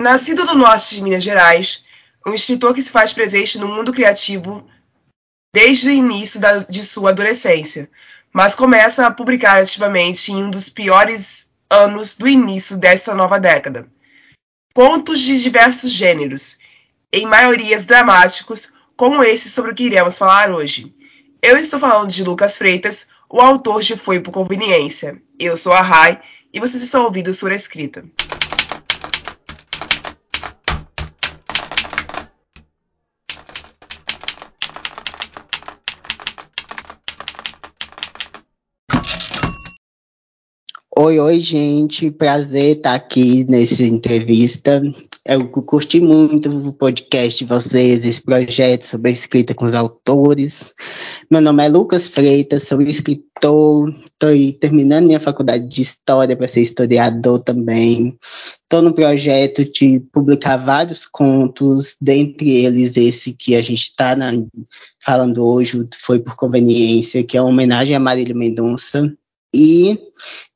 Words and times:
Nascido 0.00 0.46
no 0.46 0.54
norte 0.54 0.94
de 0.94 1.02
Minas 1.02 1.22
Gerais, 1.22 1.84
um 2.26 2.32
escritor 2.32 2.72
que 2.72 2.80
se 2.80 2.90
faz 2.90 3.12
presente 3.12 3.58
no 3.58 3.68
mundo 3.68 3.92
criativo 3.92 4.66
desde 5.54 5.90
o 5.90 5.92
início 5.92 6.40
da, 6.40 6.60
de 6.60 6.82
sua 6.82 7.10
adolescência, 7.10 7.90
mas 8.32 8.54
começa 8.54 9.06
a 9.06 9.10
publicar 9.10 9.60
ativamente 9.60 10.32
em 10.32 10.42
um 10.42 10.50
dos 10.50 10.70
piores 10.70 11.50
anos 11.68 12.14
do 12.14 12.26
início 12.26 12.78
desta 12.78 13.14
nova 13.14 13.38
década. 13.38 13.86
Contos 14.72 15.20
de 15.20 15.38
diversos 15.38 15.92
gêneros, 15.92 16.56
em 17.12 17.26
maiorias 17.26 17.84
dramáticos, 17.84 18.72
como 18.96 19.22
esse 19.22 19.50
sobre 19.50 19.72
o 19.72 19.74
que 19.74 19.84
iremos 19.84 20.16
falar 20.16 20.50
hoje. 20.50 20.94
Eu 21.42 21.58
estou 21.58 21.78
falando 21.78 22.08
de 22.08 22.24
Lucas 22.24 22.56
Freitas, 22.56 23.08
o 23.28 23.38
autor 23.38 23.82
de 23.82 23.98
Foi 23.98 24.18
por 24.18 24.32
Conveniência. 24.32 25.20
Eu 25.38 25.58
sou 25.58 25.74
a 25.74 25.82
Rai 25.82 26.22
e 26.54 26.58
vocês 26.58 26.82
estão 26.82 27.04
ouvindo 27.04 27.34
Sura 27.34 27.54
Escrita. 27.54 28.02
Oi, 41.10 41.18
oi, 41.18 41.40
gente. 41.40 42.08
Prazer 42.08 42.76
estar 42.76 42.94
aqui 42.94 43.44
nessa 43.48 43.82
entrevista. 43.82 44.80
Eu 45.26 45.48
curti 45.48 45.98
muito 45.98 46.48
o 46.48 46.72
podcast 46.72 47.36
de 47.36 47.48
vocês, 47.48 48.04
esse 48.04 48.22
projeto 48.22 48.84
sobre 48.84 49.10
a 49.10 49.12
escrita 49.12 49.52
com 49.52 49.64
os 49.64 49.74
autores. 49.74 50.72
Meu 51.28 51.40
nome 51.40 51.64
é 51.64 51.68
Lucas 51.68 52.06
Freitas, 52.06 52.62
sou 52.62 52.80
escritor, 52.82 53.88
estou 53.88 54.52
terminando 54.60 55.06
minha 55.06 55.18
faculdade 55.18 55.68
de 55.68 55.82
História 55.82 56.36
para 56.36 56.46
ser 56.46 56.60
historiador 56.60 57.40
também. 57.40 58.16
Estou 58.62 58.80
no 58.80 58.94
projeto 58.94 59.64
de 59.64 59.98
publicar 60.12 60.58
vários 60.58 61.06
contos, 61.06 61.96
dentre 62.00 62.64
eles 62.64 62.96
esse 62.96 63.32
que 63.32 63.56
a 63.56 63.62
gente 63.62 63.82
está 63.82 64.16
falando 65.04 65.44
hoje, 65.44 65.88
foi 66.02 66.20
por 66.20 66.36
conveniência, 66.36 67.24
que 67.24 67.36
é 67.36 67.42
uma 67.42 67.50
homenagem 67.50 67.96
a 67.96 67.98
Marília 67.98 68.32
Mendonça. 68.34 69.12
E 69.52 69.98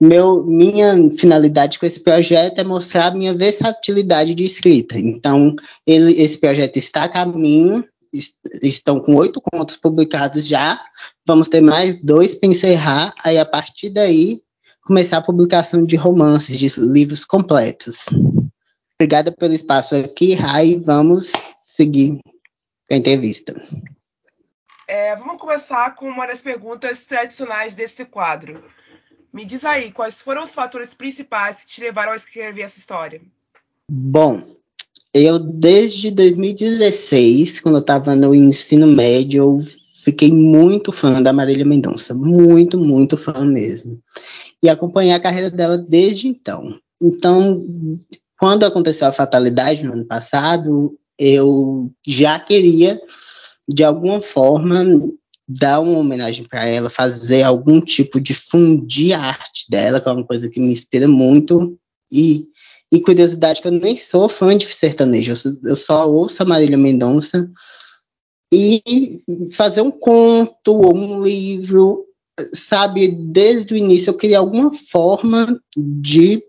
meu, 0.00 0.45
minha 0.45 0.95
finalidade 1.19 1.78
com 1.78 1.87
esse 1.87 2.00
projeto 2.00 2.59
é 2.59 2.64
mostrar 2.64 3.06
a 3.06 3.14
minha 3.14 3.34
versatilidade 3.34 4.34
de 4.34 4.45
escrita. 4.45 4.98
Então, 4.98 5.55
ele, 5.86 6.20
esse 6.20 6.39
projeto 6.39 6.77
está 6.77 7.05
a 7.05 7.09
caminho, 7.09 7.84
est 8.12 8.34
estão 8.62 9.01
com 9.01 9.17
oito 9.17 9.41
contos 9.41 9.77
publicados 9.77 10.47
já, 10.47 10.81
vamos 11.27 11.48
ter 11.48 11.61
mais 11.61 12.01
dois 12.01 12.34
para 12.34 12.48
encerrar, 12.48 13.12
aí 13.23 13.39
a 13.39 13.45
partir 13.45 13.91
daí 13.91 14.42
começar 14.83 15.19
a 15.19 15.23
publicação 15.23 15.84
de 15.84 15.97
romances, 15.97 16.58
de 16.58 16.69
livros 16.81 17.25
completos. 17.25 17.97
Obrigada 18.95 19.33
pelo 19.33 19.55
espaço 19.55 19.97
aqui, 19.97 20.34
Rai, 20.34 20.79
vamos 20.79 21.33
seguir 21.56 22.20
a 22.91 22.95
entrevista. 22.95 23.55
É, 24.86 25.17
vamos 25.17 25.41
começar 25.41 25.95
com 25.95 26.06
uma 26.06 26.27
das 26.27 26.42
perguntas 26.42 27.06
tradicionais 27.06 27.75
desse 27.75 28.05
quadro. 28.05 28.62
Me 29.35 29.45
diz 29.45 29.65
aí, 29.65 29.91
quais 29.91 30.23
foram 30.23 30.45
os 30.45 30.55
fatores 30.55 30.95
principais 30.95 31.57
que 31.57 31.67
te 31.67 31.81
levaram 31.81 32.13
a 32.13 32.17
escrever 32.17 32.63
essa 32.63 32.79
história? 32.79 33.21
Bom, 33.91 34.55
eu 35.13 35.41
desde 35.41 36.13
2016, 36.13 37.59
quando 37.59 37.75
eu 37.75 37.81
estava 37.81 38.15
no 38.15 38.33
ensino 38.33 38.87
médio, 38.87 39.43
eu 39.43 39.59
fiquei 40.05 40.31
muito 40.31 40.93
fã 40.93 41.21
da 41.21 41.33
Marília 41.33 41.65
Mendonça, 41.65 42.15
muito, 42.15 42.79
muito 42.79 43.17
fã 43.17 43.45
mesmo. 43.45 44.01
E 44.63 44.69
acompanhei 44.69 45.13
a 45.13 45.21
carreira 45.21 45.51
dela 45.51 45.77
desde 45.77 46.29
então. 46.29 46.79
Então, 47.03 47.61
quando 48.39 48.63
aconteceu 48.63 49.09
a 49.09 49.13
fatalidade 49.13 49.83
no 49.83 49.95
ano 49.95 50.05
passado, 50.05 50.97
eu 51.19 51.91
já 52.07 52.39
queria, 52.39 53.01
de 53.69 53.83
alguma 53.83 54.23
forma, 54.23 54.85
dar 55.47 55.81
uma 55.81 55.98
homenagem 55.98 56.45
para 56.45 56.64
ela, 56.64 56.89
fazer 56.89 57.42
algum 57.42 57.80
tipo 57.80 58.20
de 58.20 58.35
fundir 58.35 59.13
a 59.13 59.20
arte 59.20 59.67
dela, 59.69 60.01
que 60.01 60.08
é 60.08 60.13
uma 60.13 60.27
coisa 60.27 60.48
que 60.48 60.58
me 60.58 60.73
inspira 60.73 61.07
muito. 61.07 61.79
E, 62.11 62.46
e 62.92 63.01
curiosidade 63.01 63.61
que 63.61 63.69
eu 63.69 63.73
nem 63.73 63.96
sou 63.96 64.29
fã 64.29 64.57
de 64.57 64.67
sertanejo, 64.73 65.33
eu, 65.33 65.70
eu 65.70 65.77
só 65.77 66.08
ouço 66.08 66.42
a 66.42 66.46
Marília 66.46 66.79
Mendonça. 66.79 67.51
E 68.52 69.20
fazer 69.55 69.80
um 69.80 69.91
conto 69.91 70.73
ou 70.73 70.95
um 70.95 71.23
livro, 71.23 72.05
sabe, 72.55 73.08
desde 73.08 73.74
o 73.74 73.77
início 73.77 74.11
eu 74.11 74.17
queria 74.17 74.39
alguma 74.39 74.73
forma 74.90 75.61
de 75.77 76.42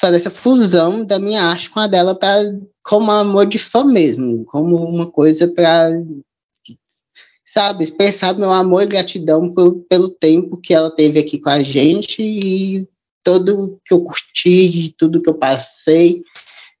fazer 0.00 0.16
essa 0.16 0.30
fusão 0.30 1.04
da 1.04 1.18
minha 1.18 1.42
arte 1.42 1.70
com 1.70 1.78
a 1.78 1.86
dela 1.86 2.14
para 2.14 2.42
como 2.82 3.10
amor 3.10 3.46
de 3.46 3.58
fã 3.58 3.84
mesmo, 3.84 4.44
como 4.46 4.76
uma 4.76 5.10
coisa 5.10 5.46
para 5.46 5.92
sabe, 7.52 7.84
expressar 7.84 8.38
meu 8.38 8.50
amor 8.52 8.84
e 8.84 8.86
gratidão 8.86 9.52
por, 9.52 9.84
pelo 9.88 10.08
tempo 10.08 10.56
que 10.56 10.72
ela 10.72 10.90
teve 10.90 11.18
aqui 11.18 11.40
com 11.40 11.50
a 11.50 11.62
gente 11.62 12.22
e 12.22 12.88
tudo 13.24 13.80
que 13.84 13.92
eu 13.92 14.02
curti, 14.04 14.94
tudo 14.96 15.20
que 15.20 15.28
eu 15.28 15.38
passei 15.38 16.22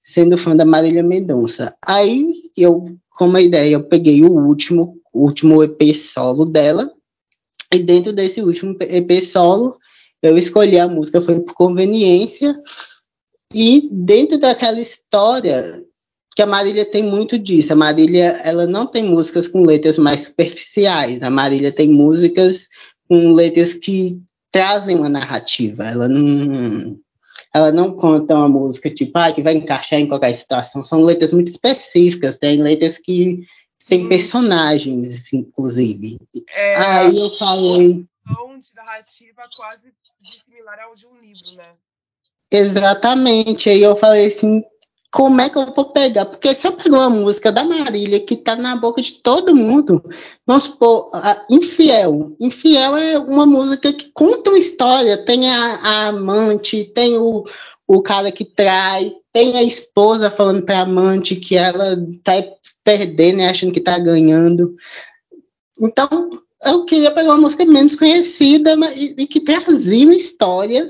sendo 0.02 0.38
fã 0.38 0.54
da 0.54 0.64
Marília 0.64 1.02
Mendonça. 1.02 1.76
Aí 1.84 2.24
eu, 2.56 2.84
como 3.16 3.36
ideia, 3.38 3.74
eu 3.74 3.84
peguei 3.84 4.22
o 4.24 4.30
último, 4.30 4.96
último 5.12 5.62
EP 5.62 5.94
solo 5.94 6.44
dela 6.44 6.90
e 7.72 7.80
dentro 7.80 8.12
desse 8.12 8.40
último 8.40 8.76
EP 8.80 9.24
solo 9.24 9.76
eu 10.22 10.36
escolhi 10.38 10.78
a 10.78 10.86
música 10.86 11.20
foi 11.20 11.40
por 11.40 11.54
conveniência 11.54 12.56
e 13.52 13.88
dentro 13.90 14.38
daquela 14.38 14.80
história 14.80 15.82
que 16.40 16.44
a 16.44 16.46
Marília 16.46 16.86
tem 16.86 17.02
muito 17.02 17.38
disso. 17.38 17.70
A 17.70 17.76
Marília, 17.76 18.28
ela 18.42 18.66
não 18.66 18.86
tem 18.86 19.04
músicas 19.04 19.46
com 19.46 19.60
letras 19.60 19.98
mais 19.98 20.20
superficiais. 20.24 21.22
A 21.22 21.28
Marília 21.28 21.70
tem 21.70 21.90
músicas 21.90 22.66
com 23.06 23.34
letras 23.34 23.74
que 23.74 24.18
trazem 24.50 24.96
uma 24.96 25.10
narrativa. 25.10 25.84
Ela 25.84 26.08
não, 26.08 26.98
ela 27.54 27.70
não 27.70 27.94
conta 27.94 28.34
uma 28.36 28.48
música 28.48 28.88
tipo, 28.88 29.18
ah, 29.18 29.30
que 29.30 29.42
vai 29.42 29.52
encaixar 29.52 29.98
em 29.98 30.08
qualquer 30.08 30.32
situação. 30.32 30.82
São 30.82 31.02
letras 31.02 31.34
muito 31.34 31.50
específicas. 31.50 32.38
Tem 32.38 32.62
letras 32.62 32.96
que 32.96 33.42
têm 33.86 34.08
personagens, 34.08 35.30
inclusive. 35.34 36.16
É, 36.54 36.74
Aí 36.74 37.18
eu 37.18 37.30
falei. 37.34 37.92
de 37.92 38.74
narrativa 38.74 39.42
quase 39.54 39.92
similar 40.22 40.80
ao 40.80 40.94
de 40.94 41.06
um 41.06 41.20
livro, 41.20 41.56
né? 41.58 41.74
Exatamente. 42.50 43.68
Aí 43.68 43.82
eu 43.82 43.94
falei 43.96 44.28
assim, 44.28 44.62
como 45.10 45.40
é 45.40 45.50
que 45.50 45.58
eu 45.58 45.72
vou 45.74 45.86
pegar? 45.86 46.24
Porque 46.26 46.54
se 46.54 46.66
eu 46.66 46.72
pegar 46.72 46.98
uma 46.98 47.10
música 47.10 47.50
da 47.50 47.64
Marília 47.64 48.24
que 48.24 48.36
tá 48.36 48.54
na 48.54 48.76
boca 48.76 49.02
de 49.02 49.14
todo 49.14 49.56
mundo, 49.56 50.02
vamos 50.46 50.64
supor, 50.64 51.10
Infiel. 51.50 52.36
Infiel 52.38 52.96
é 52.96 53.18
uma 53.18 53.44
música 53.44 53.92
que 53.92 54.12
conta 54.12 54.50
uma 54.50 54.58
história. 54.58 55.24
Tem 55.24 55.50
a, 55.50 55.74
a 55.76 56.06
amante, 56.08 56.84
tem 56.94 57.18
o, 57.18 57.42
o 57.88 58.00
cara 58.00 58.30
que 58.30 58.44
trai, 58.44 59.12
tem 59.32 59.56
a 59.56 59.64
esposa 59.64 60.30
falando 60.30 60.64
pra 60.64 60.82
amante 60.82 61.34
que 61.34 61.56
ela 61.56 61.96
tá 62.22 62.44
perdendo 62.84 63.40
e 63.40 63.46
achando 63.46 63.72
que 63.72 63.80
tá 63.80 63.98
ganhando. 63.98 64.76
Então, 65.80 66.30
eu 66.66 66.84
queria 66.84 67.10
pegar 67.10 67.30
uma 67.30 67.40
música 67.40 67.64
menos 67.64 67.96
conhecida 67.96 68.76
mas, 68.76 68.96
e, 68.96 69.16
e 69.18 69.26
que 69.26 69.40
trazia 69.40 70.06
uma 70.06 70.14
história 70.14 70.88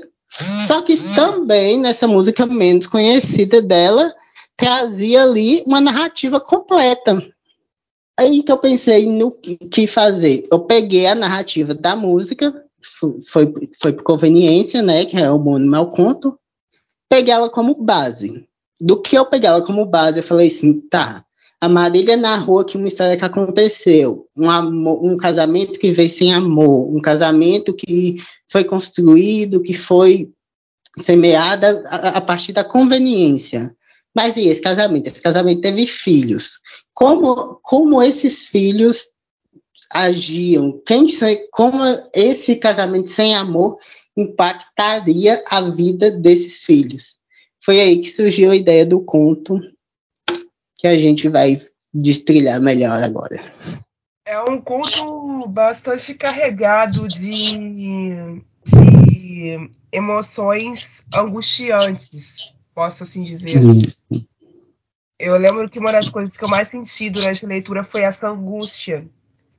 só 0.67 0.81
que 0.81 0.97
também 1.15 1.79
nessa 1.79 2.07
música 2.07 2.45
menos 2.45 2.87
conhecida 2.87 3.61
dela, 3.61 4.13
trazia 4.55 5.23
ali 5.23 5.63
uma 5.65 5.81
narrativa 5.81 6.39
completa. 6.39 7.21
Aí 8.19 8.43
que 8.43 8.51
eu 8.51 8.57
pensei 8.57 9.05
no 9.05 9.31
que 9.31 9.87
fazer. 9.87 10.43
Eu 10.51 10.59
peguei 10.59 11.07
a 11.07 11.15
narrativa 11.15 11.73
da 11.73 11.95
música, 11.95 12.53
foi, 13.27 13.53
foi 13.81 13.93
por 13.93 14.03
conveniência, 14.03 14.81
né? 14.81 15.05
Que 15.05 15.17
é 15.17 15.29
o 15.31 15.35
homônimo 15.35 15.75
ao 15.75 15.91
conto. 15.91 16.37
Peguei 17.09 17.33
ela 17.33 17.49
como 17.49 17.75
base. 17.75 18.47
Do 18.79 19.01
que 19.01 19.17
eu 19.17 19.25
peguei 19.25 19.49
ela 19.49 19.65
como 19.65 19.85
base, 19.85 20.19
eu 20.19 20.23
falei 20.23 20.49
assim, 20.49 20.79
tá. 20.81 21.25
A 21.61 21.69
Marília 21.69 22.17
narrou 22.17 22.57
aqui 22.57 22.75
uma 22.75 22.87
história 22.87 23.15
que 23.15 23.23
aconteceu, 23.23 24.27
um, 24.35 24.49
amor, 24.49 25.05
um 25.05 25.15
casamento 25.15 25.77
que 25.77 25.91
veio 25.91 26.09
sem 26.09 26.33
amor, 26.33 26.91
um 26.91 26.99
casamento 26.99 27.75
que 27.75 28.15
foi 28.49 28.63
construído, 28.63 29.61
que 29.61 29.75
foi 29.75 30.31
semeada 31.03 31.83
a, 31.87 32.19
partir 32.19 32.51
da 32.51 32.63
conveniência. 32.63 33.75
Mas 34.13 34.35
e 34.37 34.47
esse 34.47 34.59
casamento? 34.59 35.05
Esse 35.05 35.21
casamento 35.21 35.61
teve 35.61 35.85
filhos. 35.85 36.59
Como, 36.95 37.59
como 37.61 38.01
esses 38.01 38.47
filhos 38.47 39.05
agiam? 39.91 40.81
Quem, 40.83 41.05
como 41.51 41.77
esse 42.11 42.55
casamento 42.55 43.07
sem 43.09 43.35
amor 43.35 43.77
impactaria 44.17 45.39
a 45.45 45.61
vida 45.69 46.09
desses 46.09 46.63
filhos? 46.63 47.17
Foi 47.63 47.79
aí 47.79 48.01
que 48.01 48.09
surgiu 48.09 48.49
a 48.49 48.55
ideia 48.55 48.83
do 48.83 49.05
conto 49.05 49.59
que 50.81 50.87
a 50.87 50.97
gente 50.97 51.29
vai 51.29 51.61
destrilhar 51.93 52.59
melhor 52.59 53.03
agora. 53.03 53.53
É 54.25 54.39
um 54.49 54.59
conto 54.59 55.47
bastante 55.47 56.15
carregado 56.15 57.07
de, 57.07 58.41
de 58.65 59.69
emoções 59.91 61.05
angustiantes, 61.13 62.51
posso 62.73 63.03
assim 63.03 63.21
dizer. 63.21 63.61
eu 65.19 65.37
lembro 65.37 65.69
que 65.69 65.77
uma 65.77 65.91
das 65.91 66.09
coisas 66.09 66.35
que 66.35 66.43
eu 66.43 66.49
mais 66.49 66.69
senti 66.69 67.11
durante 67.11 67.45
a 67.45 67.49
leitura 67.49 67.83
foi 67.83 68.01
essa 68.01 68.29
angústia. 68.29 69.05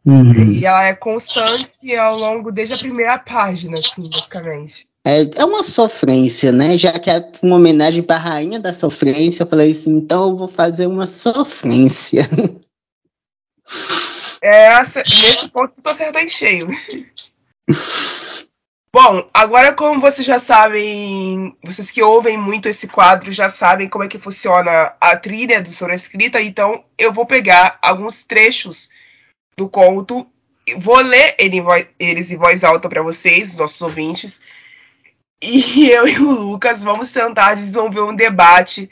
Uhum. 0.04 0.32
E 0.32 0.66
ela 0.66 0.86
é 0.86 0.94
constante 0.94 1.94
ao 1.94 2.18
longo 2.18 2.50
desde 2.50 2.74
a 2.74 2.78
primeira 2.78 3.16
página, 3.16 3.78
assim, 3.78 4.10
basicamente. 4.10 4.88
É, 5.04 5.40
é 5.40 5.44
uma 5.44 5.64
sofrência, 5.64 6.52
né? 6.52 6.78
Já 6.78 6.96
que 6.98 7.10
é 7.10 7.32
uma 7.42 7.56
homenagem 7.56 8.02
para 8.02 8.16
a 8.16 8.20
rainha 8.20 8.60
da 8.60 8.72
sofrência, 8.72 9.42
eu 9.42 9.48
falei 9.48 9.72
assim, 9.72 9.96
então 9.96 10.30
eu 10.30 10.36
vou 10.36 10.48
fazer 10.48 10.86
uma 10.86 11.06
sofrência. 11.06 12.28
É, 14.44 14.76
nesse 14.76 15.48
ponto 15.52 15.80
tô 15.80 15.90
acertando 15.90 16.18
em 16.18 16.28
cheio. 16.28 16.66
Bom, 18.94 19.26
agora 19.32 19.72
como 19.72 20.00
vocês 20.00 20.26
já 20.26 20.38
sabem, 20.38 21.56
vocês 21.64 21.90
que 21.92 22.02
ouvem 22.02 22.36
muito 22.36 22.68
esse 22.68 22.88
quadro 22.88 23.32
já 23.32 23.48
sabem 23.48 23.88
como 23.88 24.04
é 24.04 24.08
que 24.08 24.18
funciona 24.18 24.94
a 25.00 25.16
trilha 25.16 25.62
do 25.62 25.70
Sobre 25.70 25.94
Escrita, 25.94 26.42
então 26.42 26.84
eu 26.98 27.12
vou 27.12 27.24
pegar 27.24 27.78
alguns 27.80 28.24
trechos 28.24 28.90
do 29.56 29.68
conto, 29.68 30.26
vou 30.76 31.00
ler 31.00 31.34
ele, 31.38 31.62
eles 31.98 32.30
em 32.30 32.36
voz 32.36 32.64
alta 32.64 32.88
para 32.88 33.02
vocês, 33.02 33.56
nossos 33.56 33.80
ouvintes, 33.80 34.42
e 35.42 35.90
eu 35.90 36.06
e 36.06 36.18
o 36.18 36.30
Lucas 36.30 36.82
vamos 36.82 37.10
tentar 37.10 37.54
desenvolver 37.54 38.02
um 38.02 38.14
debate 38.14 38.88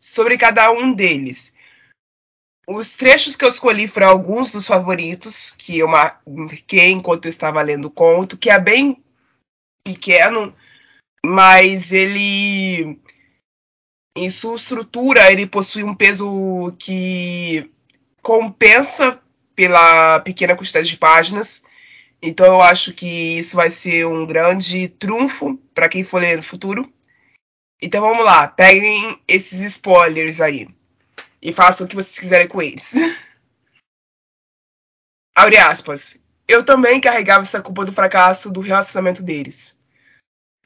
sobre 0.00 0.38
cada 0.38 0.72
um 0.72 0.92
deles. 0.92 1.54
Os 2.66 2.92
trechos 2.96 3.36
que 3.36 3.44
eu 3.44 3.48
escolhi 3.48 3.86
foram 3.86 4.08
alguns 4.08 4.50
dos 4.50 4.66
favoritos 4.66 5.50
que 5.50 5.78
eu 5.78 5.86
marquei 5.86 6.90
enquanto 6.90 7.26
eu 7.26 7.28
estava 7.28 7.60
lendo 7.60 7.86
o 7.86 7.90
conto, 7.90 8.38
que 8.38 8.48
é 8.48 8.58
bem 8.58 9.04
pequeno, 9.84 10.54
mas 11.24 11.92
ele 11.92 12.98
em 14.16 14.30
sua 14.30 14.56
estrutura 14.56 15.30
ele 15.30 15.46
possui 15.46 15.82
um 15.82 15.94
peso 15.94 16.72
que 16.78 17.70
compensa 18.22 19.20
pela 19.54 20.20
pequena 20.20 20.56
quantidade 20.56 20.88
de 20.88 20.96
páginas. 20.96 21.62
Então 22.22 22.46
eu 22.46 22.60
acho 22.60 22.92
que 22.92 23.06
isso 23.38 23.56
vai 23.56 23.68
ser 23.70 24.06
um 24.06 24.26
grande 24.26 24.88
trunfo 24.88 25.56
para 25.74 25.88
quem 25.88 26.04
for 26.04 26.20
ler 26.20 26.36
no 26.36 26.42
futuro. 26.42 26.90
Então 27.80 28.00
vamos 28.00 28.24
lá, 28.24 28.48
peguem 28.48 29.20
esses 29.28 29.60
spoilers 29.60 30.40
aí 30.40 30.68
e 31.42 31.52
façam 31.52 31.84
o 31.84 31.88
que 31.88 31.94
vocês 31.94 32.18
quiserem 32.18 32.48
com 32.48 32.62
eles. 32.62 32.94
Abre 35.36 35.58
aspas. 35.58 36.16
Eu 36.46 36.64
também 36.64 37.00
carregava 37.00 37.42
essa 37.42 37.60
culpa 37.60 37.84
do 37.84 37.92
fracasso 37.92 38.50
do 38.50 38.60
relacionamento 38.60 39.22
deles. 39.22 39.78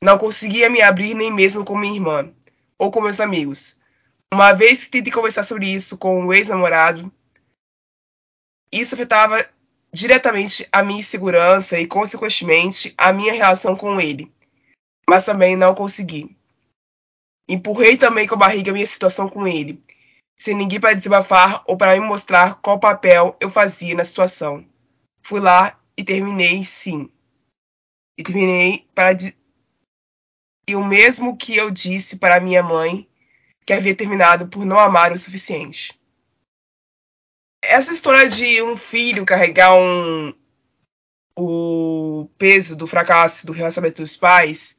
Não 0.00 0.18
conseguia 0.18 0.68
me 0.70 0.80
abrir 0.80 1.14
nem 1.14 1.32
mesmo 1.32 1.64
com 1.64 1.76
minha 1.76 1.94
irmã 1.94 2.32
ou 2.78 2.90
com 2.90 3.00
meus 3.00 3.20
amigos. 3.20 3.76
Uma 4.32 4.52
vez 4.52 4.84
que 4.84 4.90
tentei 4.90 5.12
conversar 5.12 5.42
sobre 5.42 5.68
isso 5.68 5.96
com 5.98 6.26
o 6.26 6.34
ex-namorado, 6.34 7.12
isso 8.70 8.94
afetava 8.94 9.48
diretamente 9.92 10.68
a 10.70 10.82
minha 10.82 11.02
segurança 11.02 11.78
e, 11.78 11.86
consequentemente, 11.86 12.94
a 12.96 13.12
minha 13.12 13.32
relação 13.32 13.74
com 13.76 14.00
ele. 14.00 14.32
Mas 15.08 15.24
também 15.24 15.56
não 15.56 15.74
consegui. 15.74 16.36
Empurrei 17.48 17.96
também 17.96 18.26
com 18.26 18.34
a 18.34 18.38
barriga 18.38 18.72
minha 18.72 18.86
situação 18.86 19.28
com 19.28 19.48
ele, 19.48 19.82
sem 20.38 20.54
ninguém 20.54 20.78
para 20.78 20.94
desabafar 20.94 21.62
ou 21.66 21.76
para 21.76 21.98
me 21.98 22.06
mostrar 22.06 22.56
qual 22.60 22.78
papel 22.78 23.34
eu 23.40 23.50
fazia 23.50 23.94
na 23.94 24.04
situação. 24.04 24.64
Fui 25.22 25.40
lá 25.40 25.78
e 25.96 26.04
terminei, 26.04 26.62
sim. 26.64 27.10
E 28.18 28.22
terminei 28.22 28.86
para. 28.94 29.16
E 30.68 30.76
o 30.76 30.84
mesmo 30.84 31.36
que 31.36 31.56
eu 31.56 31.70
disse 31.70 32.18
para 32.18 32.40
minha 32.40 32.62
mãe, 32.62 33.08
que 33.64 33.72
havia 33.72 33.94
terminado 33.94 34.48
por 34.48 34.66
não 34.66 34.78
amar 34.78 35.12
o 35.12 35.18
suficiente. 35.18 35.97
Essa 37.62 37.92
história 37.92 38.28
de 38.28 38.62
um 38.62 38.76
filho 38.76 39.26
carregar 39.26 39.74
um, 39.74 40.32
o 41.36 42.28
peso 42.36 42.76
do 42.76 42.86
fracasso 42.86 43.46
do 43.46 43.52
relacionamento 43.52 44.02
dos 44.02 44.16
pais 44.16 44.76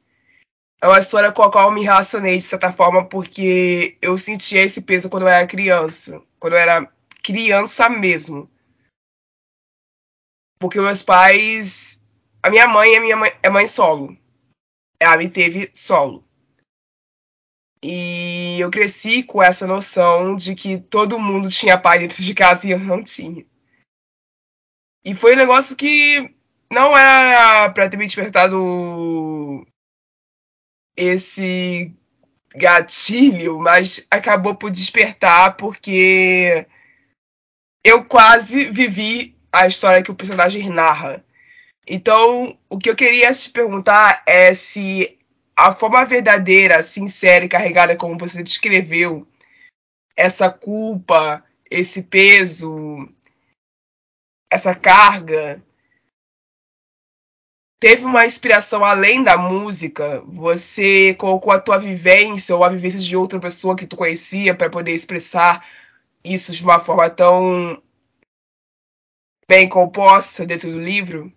é 0.82 0.86
uma 0.86 0.98
história 0.98 1.30
com 1.30 1.42
a 1.42 1.50
qual 1.52 1.68
eu 1.68 1.74
me 1.74 1.82
relacionei 1.82 2.36
de 2.38 2.42
certa 2.42 2.72
forma 2.72 3.06
porque 3.06 3.98
eu 4.00 4.16
sentia 4.16 4.62
esse 4.62 4.80
peso 4.80 5.10
quando 5.10 5.24
eu 5.24 5.28
era 5.28 5.46
criança, 5.46 6.22
quando 6.38 6.54
eu 6.54 6.58
era 6.58 6.90
criança 7.22 7.88
mesmo. 7.88 8.50
Porque 10.58 10.80
meus 10.80 11.02
pais. 11.02 12.02
A 12.42 12.48
minha 12.48 12.66
mãe 12.66 12.94
é 12.94 13.00
minha 13.00 13.16
mãe, 13.16 13.32
é 13.42 13.50
mãe 13.50 13.66
solo. 13.66 14.16
Ela 14.98 15.18
me 15.18 15.28
teve 15.28 15.70
solo. 15.74 16.24
E 17.82 18.60
eu 18.60 18.70
cresci 18.70 19.22
com 19.22 19.42
essa 19.42 19.66
noção 19.66 20.36
de 20.36 20.54
que 20.54 20.78
todo 20.78 21.18
mundo 21.18 21.48
tinha 21.48 21.80
pai 21.80 22.00
dentro 22.00 22.22
de 22.22 22.34
casa 22.34 22.66
e 22.66 22.72
eu 22.72 22.78
não 22.78 23.02
tinha. 23.02 23.44
E 25.04 25.14
foi 25.14 25.34
um 25.34 25.38
negócio 25.38 25.74
que 25.74 26.34
não 26.70 26.96
era 26.96 27.70
pra 27.70 27.88
ter 27.88 27.96
me 27.96 28.04
despertado 28.04 29.66
esse 30.94 31.94
gatilho, 32.54 33.58
mas 33.58 34.06
acabou 34.10 34.54
por 34.54 34.70
despertar 34.70 35.56
porque 35.56 36.66
eu 37.82 38.04
quase 38.04 38.70
vivi 38.70 39.36
a 39.50 39.66
história 39.66 40.02
que 40.02 40.10
o 40.10 40.14
personagem 40.14 40.68
narra. 40.68 41.24
Então, 41.86 42.58
o 42.68 42.78
que 42.78 42.90
eu 42.90 42.94
queria 42.94 43.32
te 43.32 43.50
perguntar 43.50 44.22
é 44.26 44.54
se 44.54 45.18
a 45.56 45.72
forma 45.72 46.04
verdadeira, 46.04 46.82
sincera 46.82 47.44
e 47.44 47.48
carregada 47.48 47.96
como 47.96 48.18
você 48.18 48.42
descreveu, 48.42 49.26
essa 50.16 50.50
culpa, 50.50 51.44
esse 51.70 52.04
peso, 52.04 53.08
essa 54.50 54.74
carga, 54.74 55.62
teve 57.80 58.04
uma 58.04 58.26
inspiração 58.26 58.84
além 58.84 59.22
da 59.22 59.38
música? 59.38 60.20
Você 60.26 61.14
colocou 61.14 61.52
a 61.52 61.60
tua 61.60 61.78
vivência 61.78 62.54
ou 62.54 62.62
a 62.62 62.68
vivência 62.68 63.00
de 63.00 63.16
outra 63.16 63.40
pessoa 63.40 63.76
que 63.76 63.86
tu 63.86 63.96
conhecia 63.96 64.54
para 64.54 64.68
poder 64.68 64.92
expressar 64.92 65.66
isso 66.22 66.52
de 66.52 66.62
uma 66.62 66.78
forma 66.80 67.08
tão 67.08 67.82
bem 69.48 69.68
composta 69.68 70.44
dentro 70.44 70.70
do 70.70 70.78
livro? 70.78 71.32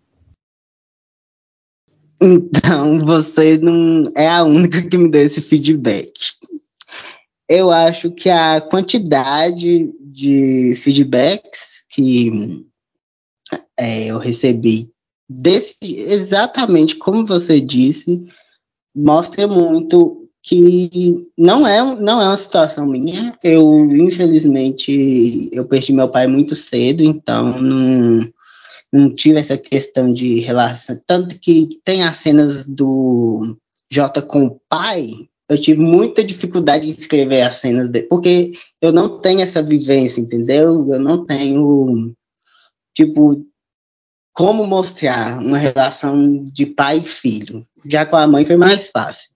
Então, 2.21 3.00
você 3.00 3.57
não 3.57 4.12
é 4.15 4.30
a 4.30 4.44
única 4.44 4.81
que 4.81 4.98
me 4.98 5.10
deu 5.10 5.24
esse 5.24 5.42
feedback. 5.42 6.12
Eu 7.50 7.69
acho 7.71 8.12
que 8.12 8.30
a 8.30 8.62
quantidade 8.62 9.91
de 10.00 10.75
feedbacks 10.77 11.84
que 11.89 12.65
é, 13.77 14.08
eu 14.08 14.17
recebi 14.17 14.89
desse, 15.29 15.75
exatamente 15.82 16.96
como 16.96 17.25
você 17.25 17.60
disse, 17.60 18.25
mostra 18.96 19.48
muito 19.48 20.29
que 20.41 21.27
não 21.38 21.65
é, 21.65 21.82
não 22.01 22.22
é 22.22 22.27
uma 22.27 22.38
situação 22.38 22.86
minha. 22.86 23.34
Eu, 23.43 23.86
infelizmente, 23.91 25.50
eu 25.53 25.65
perdi 25.65 25.93
meu 25.93 26.10
pai 26.10 26.27
muito 26.27 26.55
cedo, 26.55 27.01
então 27.01 27.62
não, 27.62 28.29
não 28.94 29.12
tive 29.14 29.40
essa 29.40 29.58
questão 29.58 30.14
de 30.14 30.40
relação. 30.42 31.02
Tanto 31.08 31.40
que 31.40 31.82
tem 31.84 32.04
as 32.04 32.18
cenas 32.18 32.64
do 32.68 33.58
Jota 33.92 34.22
com 34.22 34.46
o 34.46 34.62
pai, 34.70 35.12
eu 35.50 35.60
tive 35.60 35.82
muita 35.82 36.24
dificuldade 36.24 36.94
de 36.94 37.02
escrever 37.02 37.42
as 37.42 37.56
cenas 37.56 37.90
dele, 37.90 38.08
porque 38.08 38.54
eu 38.80 38.92
não 38.92 39.20
tenho 39.20 39.42
essa 39.42 39.64
vivência, 39.64 40.22
entendeu? 40.22 40.88
Eu 40.88 41.00
não 41.00 41.26
tenho, 41.26 42.14
tipo, 42.96 43.44
como 44.32 44.66
mostrar 44.68 45.40
uma 45.40 45.58
relação 45.58 46.44
de 46.46 46.68
pai 46.68 47.00
e 47.00 47.06
filho. 47.06 47.66
Já 47.86 48.06
com 48.06 48.16
a 48.16 48.28
mãe 48.28 48.46
foi 48.46 48.58
mais 48.58 48.90
fácil. 48.90 49.33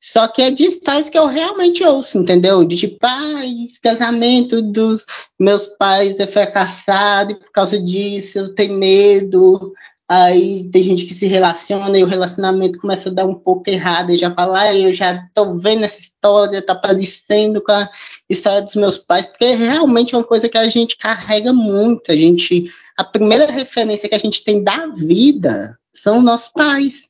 Só 0.00 0.26
que 0.28 0.40
é 0.40 0.50
de 0.50 0.64
histórias 0.64 1.10
que 1.10 1.18
eu 1.18 1.26
realmente 1.26 1.84
ouço, 1.84 2.16
entendeu? 2.16 2.64
De 2.64 2.74
tipo, 2.76 2.98
pai, 2.98 3.68
casamento 3.82 4.62
dos 4.62 5.04
meus 5.38 5.66
pais 5.78 6.18
é 6.18 6.26
fracassado 6.26 7.32
e 7.32 7.34
por 7.34 7.52
causa 7.52 7.78
disso 7.78 8.38
eu 8.38 8.54
tenho 8.54 8.78
medo. 8.78 9.74
Aí 10.08 10.68
tem 10.72 10.82
gente 10.82 11.04
que 11.04 11.14
se 11.14 11.26
relaciona 11.26 11.96
e 11.96 12.02
o 12.02 12.06
relacionamento 12.06 12.80
começa 12.80 13.10
a 13.10 13.12
dar 13.12 13.26
um 13.26 13.34
pouco 13.34 13.68
errado 13.68 14.10
e 14.10 14.18
já 14.18 14.34
fala, 14.34 14.62
ah, 14.62 14.74
eu 14.74 14.92
já 14.92 15.22
tô 15.34 15.56
vendo 15.58 15.84
essa 15.84 16.00
história, 16.00 16.64
tá 16.64 16.74
parecendo 16.74 17.62
com 17.62 17.70
a 17.70 17.88
história 18.28 18.62
dos 18.62 18.74
meus 18.74 18.98
pais, 18.98 19.26
porque 19.26 19.54
realmente 19.54 20.14
é 20.14 20.18
uma 20.18 20.24
coisa 20.24 20.48
que 20.48 20.58
a 20.58 20.68
gente 20.68 20.96
carrega 20.96 21.52
muito, 21.52 22.10
a 22.10 22.16
gente 22.16 22.68
a 22.96 23.04
primeira 23.04 23.50
referência 23.50 24.08
que 24.08 24.14
a 24.14 24.18
gente 24.18 24.42
tem 24.42 24.64
da 24.64 24.88
vida 24.88 25.78
são 25.94 26.18
os 26.18 26.24
nossos 26.24 26.48
pais. 26.48 27.09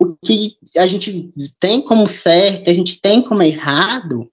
O 0.00 0.16
que 0.16 0.56
a 0.78 0.86
gente 0.86 1.32
tem 1.58 1.82
como 1.82 2.06
certo, 2.06 2.70
a 2.70 2.72
gente 2.72 3.00
tem 3.00 3.20
como 3.20 3.42
errado, 3.42 4.30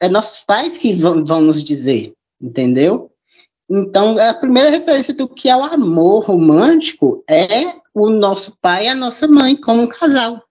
é 0.00 0.08
nossos 0.08 0.40
pais 0.44 0.76
que 0.76 0.94
vão, 0.94 1.24
vão 1.24 1.40
nos 1.40 1.62
dizer, 1.62 2.14
entendeu? 2.40 3.10
Então, 3.70 4.16
a 4.18 4.34
primeira 4.34 4.70
referência 4.70 5.14
do 5.14 5.28
que 5.28 5.48
é 5.48 5.56
o 5.56 5.62
amor 5.62 6.24
romântico 6.24 7.22
é 7.28 7.74
o 7.94 8.10
nosso 8.10 8.56
pai 8.60 8.86
e 8.86 8.88
a 8.88 8.94
nossa 8.94 9.26
mãe 9.28 9.56
como 9.56 9.82
um 9.82 9.86
casal. 9.86 10.42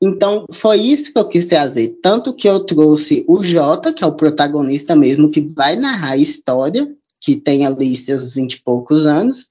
Então, 0.00 0.46
foi 0.52 0.78
isso 0.78 1.12
que 1.12 1.18
eu 1.18 1.28
quis 1.28 1.44
trazer. 1.44 1.98
Tanto 2.02 2.34
que 2.34 2.48
eu 2.48 2.60
trouxe 2.64 3.24
o 3.28 3.42
Jota, 3.42 3.92
que 3.92 4.02
é 4.02 4.06
o 4.06 4.16
protagonista 4.16 4.96
mesmo, 4.96 5.30
que 5.30 5.40
vai 5.40 5.76
narrar 5.76 6.12
a 6.12 6.16
história, 6.16 6.92
que 7.22 7.36
tem 7.36 7.64
ali 7.64 7.96
seus 7.96 8.34
vinte 8.34 8.54
e 8.54 8.62
poucos 8.62 9.06
anos, 9.06 9.46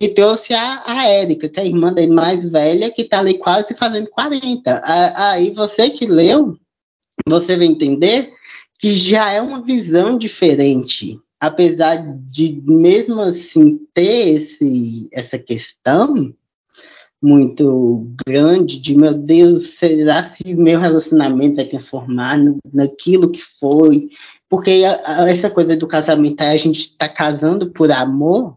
e 0.00 0.08
trouxe 0.08 0.54
a, 0.54 0.82
a 0.86 1.08
Érica, 1.08 1.48
que 1.48 1.58
é 1.58 1.64
a 1.64 1.66
irmã 1.66 1.92
dele 1.92 2.12
mais 2.12 2.48
velha, 2.48 2.90
que 2.90 3.02
está 3.02 3.18
ali 3.18 3.34
quase 3.34 3.74
fazendo 3.76 4.08
40. 4.10 4.80
Aí 5.16 5.50
você 5.50 5.90
que 5.90 6.06
leu, 6.06 6.56
você 7.26 7.56
vai 7.56 7.66
entender 7.66 8.32
que 8.78 8.96
já 8.96 9.32
é 9.32 9.42
uma 9.42 9.62
visão 9.62 10.16
diferente. 10.16 11.18
Apesar 11.40 11.96
de, 12.30 12.62
mesmo 12.64 13.20
assim, 13.20 13.78
ter 13.92 14.34
esse, 14.34 15.08
essa 15.12 15.38
questão, 15.38 16.32
muito 17.22 18.06
grande 18.26 18.78
de 18.78 18.94
meu 18.94 19.12
Deus, 19.12 19.78
será 19.78 20.22
se 20.22 20.54
meu 20.54 20.78
relacionamento 20.78 21.56
vai 21.56 21.64
transformar 21.64 22.38
no, 22.38 22.58
naquilo 22.72 23.30
que 23.30 23.40
foi? 23.58 24.10
Porque 24.48 24.82
essa 25.28 25.50
coisa 25.50 25.76
do 25.76 25.88
casamento, 25.88 26.40
a 26.40 26.56
gente 26.56 26.80
está 26.80 27.08
casando 27.08 27.72
por 27.72 27.90
amor, 27.90 28.56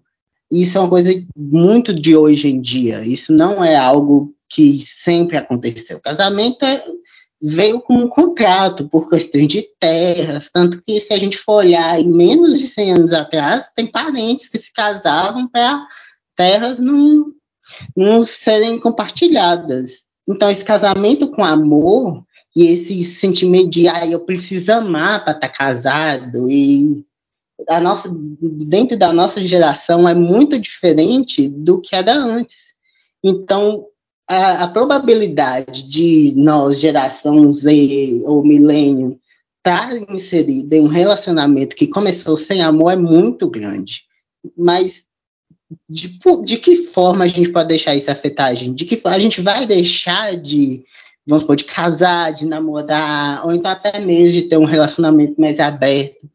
isso 0.51 0.77
é 0.77 0.81
uma 0.81 0.89
coisa 0.89 1.11
muito 1.35 1.93
de 1.93 2.15
hoje 2.15 2.47
em 2.47 2.61
dia. 2.61 3.05
Isso 3.05 3.33
não 3.33 3.63
é 3.63 3.75
algo 3.75 4.33
que 4.49 4.79
sempre 4.79 5.37
aconteceu. 5.37 5.99
Casamento 5.99 6.63
é, 6.65 6.83
veio 7.41 7.79
com 7.81 7.95
um 7.95 8.07
contrato 8.07 8.89
por 8.89 9.07
questões 9.07 9.47
de 9.47 9.67
terras, 9.79 10.49
tanto 10.51 10.81
que 10.81 10.99
se 10.99 11.13
a 11.13 11.17
gente 11.17 11.37
for 11.37 11.57
olhar 11.57 11.99
em 11.99 12.09
menos 12.09 12.59
de 12.59 12.67
100 12.67 12.93
anos 12.93 13.13
atrás, 13.13 13.69
tem 13.75 13.85
parentes 13.85 14.49
que 14.49 14.57
se 14.57 14.73
casavam 14.73 15.47
para 15.47 15.85
terras 16.35 16.79
num, 16.79 17.31
não 17.95 18.25
serem 18.25 18.79
compartilhadas. 18.79 20.01
Então, 20.27 20.49
esse 20.49 20.63
casamento 20.63 21.29
com 21.31 21.43
amor 21.43 22.23
e 22.55 22.65
esse 22.65 23.03
sentimento 23.03 23.69
de, 23.69 23.87
ah, 23.87 24.07
eu 24.07 24.21
preciso 24.21 24.71
amar 24.71 25.23
para 25.23 25.33
estar 25.33 25.47
tá 25.47 25.53
casado 25.53 26.49
e 26.49 27.05
a 27.67 27.79
nossa, 27.79 28.09
dentro 28.11 28.97
da 28.97 29.11
nossa 29.11 29.43
geração 29.43 30.07
é 30.07 30.15
muito 30.15 30.57
diferente 30.57 31.47
do 31.47 31.81
que 31.81 31.95
era 31.95 32.15
antes. 32.15 32.73
Então, 33.23 33.85
a, 34.27 34.63
a 34.63 34.67
probabilidade 34.69 35.83
de 35.83 36.33
nós, 36.35 36.79
geração 36.79 37.51
Z 37.51 38.23
ou 38.25 38.43
milênio, 38.43 39.19
estar 39.57 39.93
inserida 40.09 40.75
em 40.75 40.81
um 40.81 40.87
relacionamento 40.87 41.75
que 41.75 41.87
começou 41.87 42.35
sem 42.35 42.61
amor 42.61 42.93
é 42.93 42.95
muito 42.95 43.49
grande. 43.49 44.03
Mas 44.57 45.03
de, 45.87 46.17
de 46.45 46.57
que 46.57 46.83
forma 46.85 47.25
a 47.25 47.27
gente 47.27 47.51
pode 47.51 47.67
deixar 47.67 47.95
isso 47.95 48.09
afetar 48.09 48.47
a 48.47 48.53
gente? 48.53 48.77
De 48.77 48.85
que 48.85 49.01
a 49.05 49.19
gente 49.19 49.41
vai 49.41 49.67
deixar 49.67 50.35
de, 50.37 50.83
vamos 51.29 51.43
supor, 51.43 51.55
de 51.55 51.63
casar, 51.63 52.33
de 52.33 52.45
namorar, 52.45 53.45
ou 53.45 53.53
então 53.53 53.69
até 53.69 53.99
mesmo 53.99 54.33
de 54.33 54.49
ter 54.49 54.57
um 54.57 54.65
relacionamento 54.65 55.39
mais 55.39 55.59
aberto, 55.59 56.27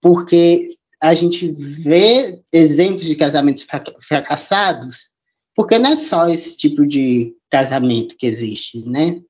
porque 0.00 0.76
a 1.02 1.14
gente 1.14 1.50
vê 1.50 2.40
exemplos 2.52 3.06
de 3.06 3.16
casamentos 3.16 3.66
fracassados, 4.06 5.10
porque 5.56 5.78
não 5.78 5.90
é 5.90 5.96
só 5.96 6.28
esse 6.28 6.56
tipo 6.56 6.86
de 6.86 7.34
casamento 7.50 8.16
que 8.16 8.26
existe, 8.26 8.88
né? 8.88 9.20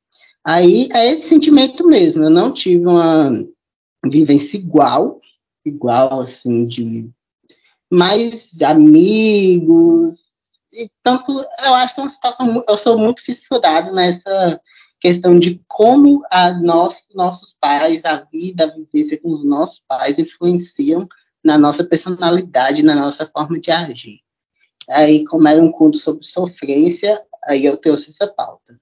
Aí 0.45 0.89
é 0.93 1.13
esse 1.13 1.29
sentimento 1.29 1.87
mesmo. 1.87 2.25
Eu 2.25 2.31
não 2.31 2.53
tive 2.53 2.87
uma 2.87 3.31
vivência 4.05 4.57
igual, 4.57 5.19
igual 5.65 6.21
assim, 6.21 6.67
de 6.67 7.09
mais 7.91 8.61
amigos. 8.61 10.19
E 10.73 10.91
tanto, 11.03 11.33
eu 11.33 11.75
acho 11.75 11.95
que 11.95 12.01
é 12.01 12.05
uma 12.05 12.11
situação, 12.11 12.63
eu 12.69 12.77
sou 12.77 12.99
muito 12.99 13.23
fissurado 13.23 13.93
nessa 13.93 14.61
questão 15.03 15.37
de 15.37 15.61
como 15.67 16.23
a 16.31 16.53
nós, 16.53 17.05
nossos 17.13 17.57
pais, 17.61 18.05
a 18.05 18.25
vida, 18.33 18.65
a 18.65 18.71
vivência 18.71 19.21
com 19.21 19.33
os 19.33 19.45
nossos 19.45 19.83
pais 19.89 20.17
influenciam 20.17 21.09
na 21.45 21.59
nossa 21.59 21.83
personalidade, 21.83 22.85
na 22.85 22.95
nossa 22.95 23.27
forma 23.27 23.59
de 23.59 23.73
agir. 23.73 24.21
Aí, 24.89 25.25
como 25.25 25.49
era 25.49 25.61
um 25.61 25.73
conto 25.73 25.97
sobre 25.97 26.25
sofrência, 26.25 27.21
aí 27.45 27.65
eu 27.65 27.77
trouxe 27.77 28.11
essa 28.11 28.33
pauta. 28.33 28.81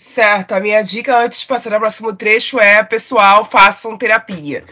Certo, 0.00 0.52
a 0.52 0.60
minha 0.60 0.82
dica 0.82 1.24
antes 1.24 1.40
de 1.40 1.46
passar 1.46 1.72
ao 1.72 1.80
próximo 1.80 2.16
trecho 2.16 2.58
é, 2.58 2.82
pessoal, 2.82 3.44
façam 3.44 3.96
terapia 3.96 4.66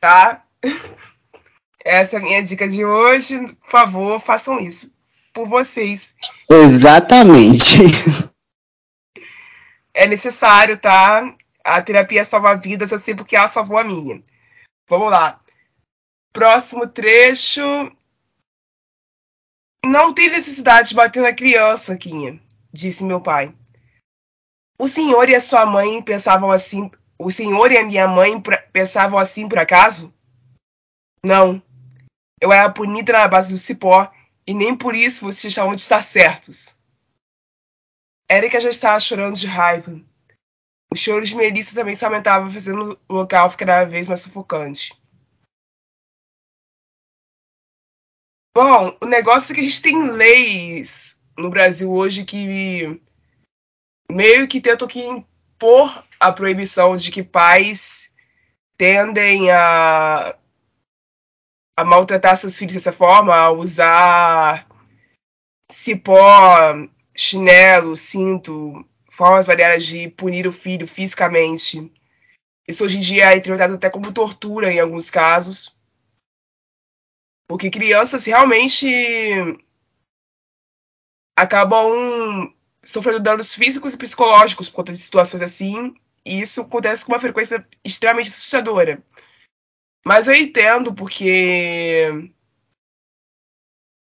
tá? 0.00 0.42
Essa 1.84 2.16
é 2.16 2.18
a 2.18 2.22
minha 2.22 2.42
dica 2.42 2.68
de 2.68 2.84
hoje. 2.84 3.38
Por 3.54 3.70
favor, 3.70 4.20
façam 4.20 4.58
isso 4.58 4.95
por 5.36 5.46
vocês. 5.46 6.16
Exatamente. 6.50 7.76
É 9.92 10.06
necessário, 10.06 10.78
tá? 10.78 11.36
A 11.62 11.82
terapia 11.82 12.24
salva 12.24 12.54
vidas, 12.54 12.90
eu 12.90 12.98
sei 12.98 13.14
porque 13.14 13.36
ela 13.36 13.46
salvou 13.46 13.76
a 13.76 13.84
minha. 13.84 14.22
Vamos 14.88 15.10
lá. 15.10 15.38
Próximo 16.32 16.86
trecho. 16.86 17.60
Não 19.84 20.14
tem 20.14 20.30
necessidade 20.30 20.88
de 20.88 20.94
bater 20.94 21.22
na 21.22 21.34
criança, 21.34 21.98
Quinha, 21.98 22.40
disse 22.72 23.04
meu 23.04 23.20
pai. 23.20 23.54
O 24.78 24.88
senhor 24.88 25.28
e 25.28 25.34
a 25.34 25.40
sua 25.40 25.66
mãe 25.66 26.02
pensavam 26.02 26.50
assim 26.50 26.90
o 27.18 27.30
senhor 27.30 27.72
e 27.72 27.78
a 27.78 27.84
minha 27.84 28.08
mãe 28.08 28.42
pensavam 28.72 29.18
assim 29.18 29.48
por 29.48 29.58
acaso? 29.58 30.12
Não. 31.22 31.62
Eu 32.40 32.52
era 32.52 32.70
punida 32.70 33.12
na 33.12 33.28
base 33.28 33.52
do 33.52 33.58
cipó 33.58 34.10
e 34.46 34.54
nem 34.54 34.76
por 34.76 34.94
isso 34.94 35.24
vocês 35.24 35.52
estavam 35.52 35.74
de 35.74 35.80
estar 35.80 36.02
certos. 36.02 36.78
Érica 38.28 38.60
já 38.60 38.68
estava 38.68 39.00
chorando 39.00 39.36
de 39.36 39.46
raiva. 39.46 40.00
O 40.92 40.96
choro 40.96 41.24
de 41.24 41.34
Melissa 41.34 41.74
também 41.74 41.94
se 41.94 42.04
aumentava, 42.04 42.50
fazendo 42.50 42.98
o 43.08 43.14
local 43.14 43.50
ficar 43.50 43.66
cada 43.66 43.84
vez 43.84 44.08
mais 44.08 44.20
sufocante. 44.20 44.94
Bom, 48.54 48.96
o 49.02 49.06
negócio 49.06 49.52
é 49.52 49.54
que 49.54 49.60
a 49.60 49.64
gente 49.64 49.82
tem 49.82 50.10
leis 50.10 51.22
no 51.36 51.50
Brasil 51.50 51.92
hoje 51.92 52.24
que 52.24 53.00
meio 54.10 54.48
que 54.48 54.60
tentam 54.60 54.88
que 54.88 55.00
impor 55.00 56.04
a 56.18 56.32
proibição 56.32 56.96
de 56.96 57.10
que 57.10 57.22
pais 57.22 58.12
tendem 58.78 59.50
a, 59.50 60.38
a 61.76 61.84
maltratar 61.84 62.36
seus 62.36 62.56
filhos 62.56 62.74
dessa 62.74 62.92
forma, 62.92 63.34
a 63.34 63.50
usar 63.50 64.66
cipó, 65.70 66.56
chinelo, 67.14 67.96
cinto, 67.96 68.84
formas 69.10 69.46
variadas 69.46 69.84
de 69.84 70.08
punir 70.10 70.46
o 70.46 70.52
filho 70.52 70.86
fisicamente. 70.86 71.92
Isso 72.66 72.84
hoje 72.84 72.96
em 72.96 73.00
dia 73.00 73.32
é 73.32 73.36
interpretado 73.36 73.74
até 73.74 73.90
como 73.90 74.12
tortura 74.12 74.72
em 74.72 74.80
alguns 74.80 75.10
casos. 75.10 75.76
Porque 77.48 77.70
crianças 77.70 78.24
realmente 78.24 78.88
acabam 81.36 82.52
sofrendo 82.82 83.20
danos 83.20 83.54
físicos 83.54 83.94
e 83.94 83.98
psicológicos 83.98 84.68
por 84.68 84.76
conta 84.76 84.92
de 84.92 84.98
situações 84.98 85.42
assim, 85.42 85.94
e 86.24 86.40
isso 86.40 86.62
acontece 86.62 87.04
com 87.04 87.12
uma 87.12 87.20
frequência 87.20 87.66
extremamente 87.84 88.28
assustadora. 88.28 89.02
Mas 90.06 90.28
eu 90.28 90.34
entendo 90.36 90.94
porque 90.94 92.30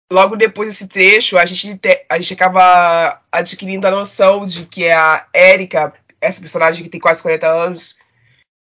logo 0.10 0.38
depois 0.38 0.70
desse 0.70 0.88
trecho 0.88 1.38
a 1.38 1.46
gente, 1.46 1.78
te, 1.78 2.06
a 2.10 2.18
gente 2.18 2.34
acaba 2.34 3.22
adquirindo 3.30 3.86
a 3.86 3.92
noção 3.92 4.46
de 4.46 4.66
que 4.66 4.90
a 4.90 5.28
Erika, 5.34 5.94
essa 6.22 6.40
personagem 6.40 6.82
que 6.82 6.90
tem 6.90 6.98
quase 6.98 7.22
40 7.22 7.46
anos, 7.46 7.98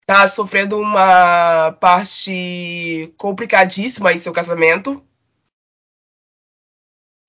tá 0.06 0.28
sofrendo 0.28 0.78
uma 0.78 1.72
parte 1.80 3.14
complicadíssima 3.16 4.12
em 4.12 4.18
seu 4.18 4.34
casamento 4.34 5.02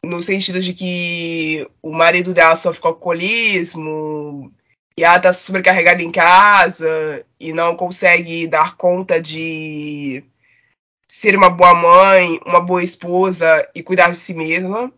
no 0.04 0.20
sentido 0.20 0.58
de 0.58 0.74
que 0.74 1.70
o 1.80 1.92
marido 1.92 2.34
dela 2.34 2.56
sofre 2.56 2.80
com 2.80 2.88
alcoolismo 2.88 4.52
e 4.98 5.04
ela 5.04 5.20
tá 5.20 5.32
sobrecarregada 5.32 6.02
em 6.02 6.10
casa 6.10 7.24
e 7.38 7.52
não 7.52 7.76
consegue 7.76 8.46
dar 8.46 8.76
conta 8.76 9.20
de 9.20 10.24
ser 11.08 11.36
uma 11.36 11.50
boa 11.50 11.74
mãe, 11.74 12.40
uma 12.46 12.60
boa 12.60 12.82
esposa 12.82 13.68
e 13.74 13.82
cuidar 13.82 14.10
de 14.10 14.16
si 14.16 14.32
mesma. 14.32 14.92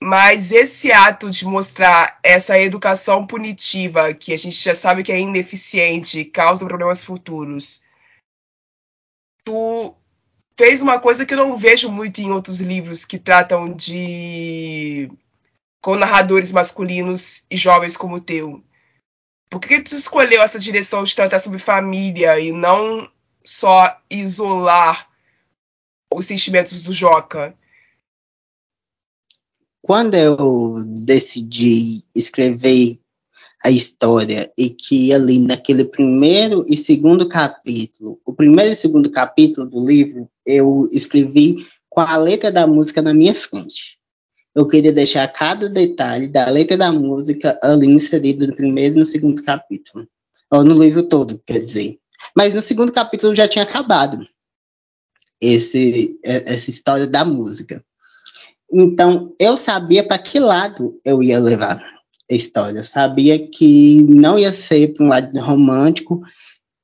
Mas 0.00 0.52
esse 0.52 0.92
ato 0.92 1.30
de 1.30 1.44
mostrar 1.46 2.20
essa 2.22 2.58
educação 2.58 3.26
punitiva, 3.26 4.12
que 4.14 4.32
a 4.32 4.36
gente 4.36 4.56
já 4.56 4.74
sabe 4.74 5.02
que 5.02 5.10
é 5.10 5.18
ineficiente 5.18 6.20
e 6.20 6.24
causa 6.24 6.66
problemas 6.66 7.02
futuros, 7.02 7.82
tu 9.44 9.96
fez 10.58 10.82
uma 10.82 11.00
coisa 11.00 11.24
que 11.24 11.34
eu 11.34 11.38
não 11.38 11.56
vejo 11.56 11.90
muito 11.90 12.20
em 12.20 12.30
outros 12.30 12.60
livros 12.60 13.04
que 13.04 13.18
tratam 13.18 13.72
de 13.72 15.10
com 15.84 15.96
narradores 15.96 16.50
masculinos 16.50 17.44
e 17.50 17.58
jovens 17.58 17.94
como 17.94 18.16
o 18.16 18.20
teu. 18.20 18.64
Por 19.50 19.60
que 19.60 19.82
tu 19.82 19.94
escolheu 19.94 20.40
essa 20.42 20.58
direção 20.58 21.04
de 21.04 21.14
tratar 21.14 21.38
sobre 21.38 21.58
família 21.58 22.40
e 22.40 22.52
não 22.52 23.06
só 23.44 24.00
isolar 24.10 25.06
os 26.10 26.24
sentimentos 26.24 26.82
do 26.82 26.90
Joca? 26.90 27.54
quando 29.84 30.14
eu 30.14 30.82
decidi 31.04 32.02
escrever 32.14 32.98
a 33.62 33.70
história 33.70 34.50
e 34.56 34.70
que 34.70 35.12
ali 35.12 35.38
naquele 35.38 35.84
primeiro 35.84 36.64
e 36.66 36.74
segundo 36.74 37.28
capítulo, 37.28 38.18
o 38.24 38.32
primeiro 38.32 38.72
e 38.72 38.76
segundo 38.76 39.10
capítulo 39.10 39.68
do 39.68 39.86
livro, 39.86 40.26
eu 40.46 40.88
escrevi 40.90 41.66
com 41.90 42.00
a 42.00 42.16
letra 42.16 42.50
da 42.50 42.66
música 42.66 43.02
na 43.02 43.12
minha 43.12 43.34
frente. 43.34 43.98
Eu 44.54 44.68
queria 44.68 44.92
deixar 44.92 45.26
cada 45.28 45.68
detalhe 45.68 46.28
da 46.28 46.48
letra 46.48 46.76
da 46.76 46.92
música 46.92 47.58
ali 47.62 47.88
inserido 47.88 48.46
no 48.46 48.54
primeiro 48.54 48.96
e 48.96 48.98
no 49.00 49.06
segundo 49.06 49.42
capítulo. 49.42 50.06
Ou 50.50 50.62
no 50.62 50.74
livro 50.74 51.02
todo, 51.02 51.42
quer 51.44 51.64
dizer. 51.64 51.98
Mas 52.36 52.54
no 52.54 52.62
segundo 52.62 52.92
capítulo 52.92 53.34
já 53.34 53.48
tinha 53.48 53.64
acabado 53.64 54.26
esse, 55.40 56.18
essa 56.22 56.70
história 56.70 57.06
da 57.06 57.24
música. 57.24 57.84
Então, 58.72 59.34
eu 59.38 59.56
sabia 59.56 60.06
para 60.06 60.18
que 60.18 60.38
lado 60.38 61.00
eu 61.04 61.22
ia 61.22 61.38
levar 61.38 61.82
história. 62.30 62.82
Sabia 62.82 63.48
que 63.48 64.02
não 64.02 64.38
ia 64.38 64.52
ser 64.52 64.94
para 64.94 65.04
um 65.04 65.08
lado 65.08 65.40
romântico 65.40 66.22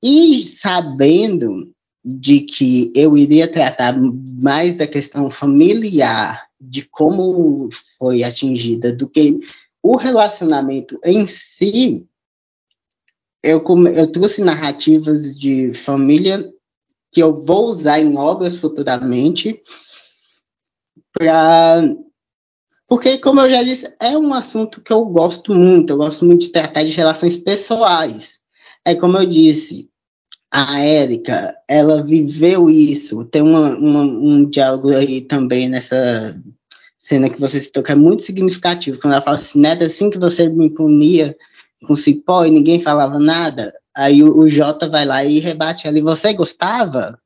e 0.02 0.42
sabendo 0.42 1.72
de 2.04 2.40
que 2.40 2.92
eu 2.94 3.16
iria 3.16 3.50
tratar 3.50 3.94
mais 4.32 4.76
da 4.76 4.86
questão 4.86 5.30
familiar, 5.30 6.49
de 6.60 6.82
como 6.82 7.68
foi 7.98 8.22
atingida, 8.22 8.92
do 8.92 9.08
que 9.08 9.40
o 9.82 9.96
relacionamento 9.96 10.98
em 11.04 11.26
si, 11.26 12.06
eu, 13.42 13.64
eu 13.94 14.12
trouxe 14.12 14.42
narrativas 14.42 15.36
de 15.38 15.72
família 15.72 16.52
que 17.10 17.22
eu 17.22 17.44
vou 17.44 17.66
usar 17.66 17.98
em 17.98 18.16
obras 18.16 18.58
futuramente 18.58 19.60
para 21.12 21.82
porque, 22.90 23.18
como 23.18 23.40
eu 23.40 23.48
já 23.48 23.62
disse, 23.62 23.94
é 24.00 24.18
um 24.18 24.34
assunto 24.34 24.80
que 24.82 24.92
eu 24.92 25.04
gosto 25.06 25.54
muito. 25.54 25.92
Eu 25.92 25.96
gosto 25.96 26.24
muito 26.24 26.40
de 26.40 26.50
tratar 26.50 26.82
de 26.82 26.90
relações 26.90 27.36
pessoais. 27.36 28.40
É 28.84 28.96
como 28.96 29.16
eu 29.16 29.24
disse, 29.24 29.88
a 30.50 30.80
Érica, 30.80 31.56
ela 31.68 32.02
viveu 32.02 32.68
isso. 32.68 33.24
Tem 33.24 33.40
uma, 33.40 33.76
uma, 33.76 34.02
um 34.02 34.50
diálogo 34.50 34.90
aí 34.90 35.20
também 35.20 35.68
nessa 35.68 36.36
cena 36.98 37.30
que 37.30 37.40
você 37.40 37.60
citou 37.60 37.82
que 37.82 37.92
é 37.92 37.94
muito 37.94 38.22
significativo. 38.22 38.98
Quando 39.00 39.14
ela 39.14 39.22
fala 39.22 39.36
assim, 39.36 39.60
neta, 39.60 39.86
assim 39.86 40.10
que 40.10 40.18
você 40.18 40.48
me 40.48 40.68
punia 40.70 41.36
com 41.86 41.94
cipó 41.94 42.44
e 42.44 42.50
ninguém 42.50 42.82
falava 42.82 43.18
nada, 43.18 43.72
aí 43.96 44.22
o, 44.22 44.38
o 44.38 44.48
Jota 44.48 44.88
vai 44.88 45.04
lá 45.04 45.24
e 45.24 45.38
rebate. 45.38 45.86
E 45.86 46.00
você 46.00 46.32
gostava? 46.34 47.18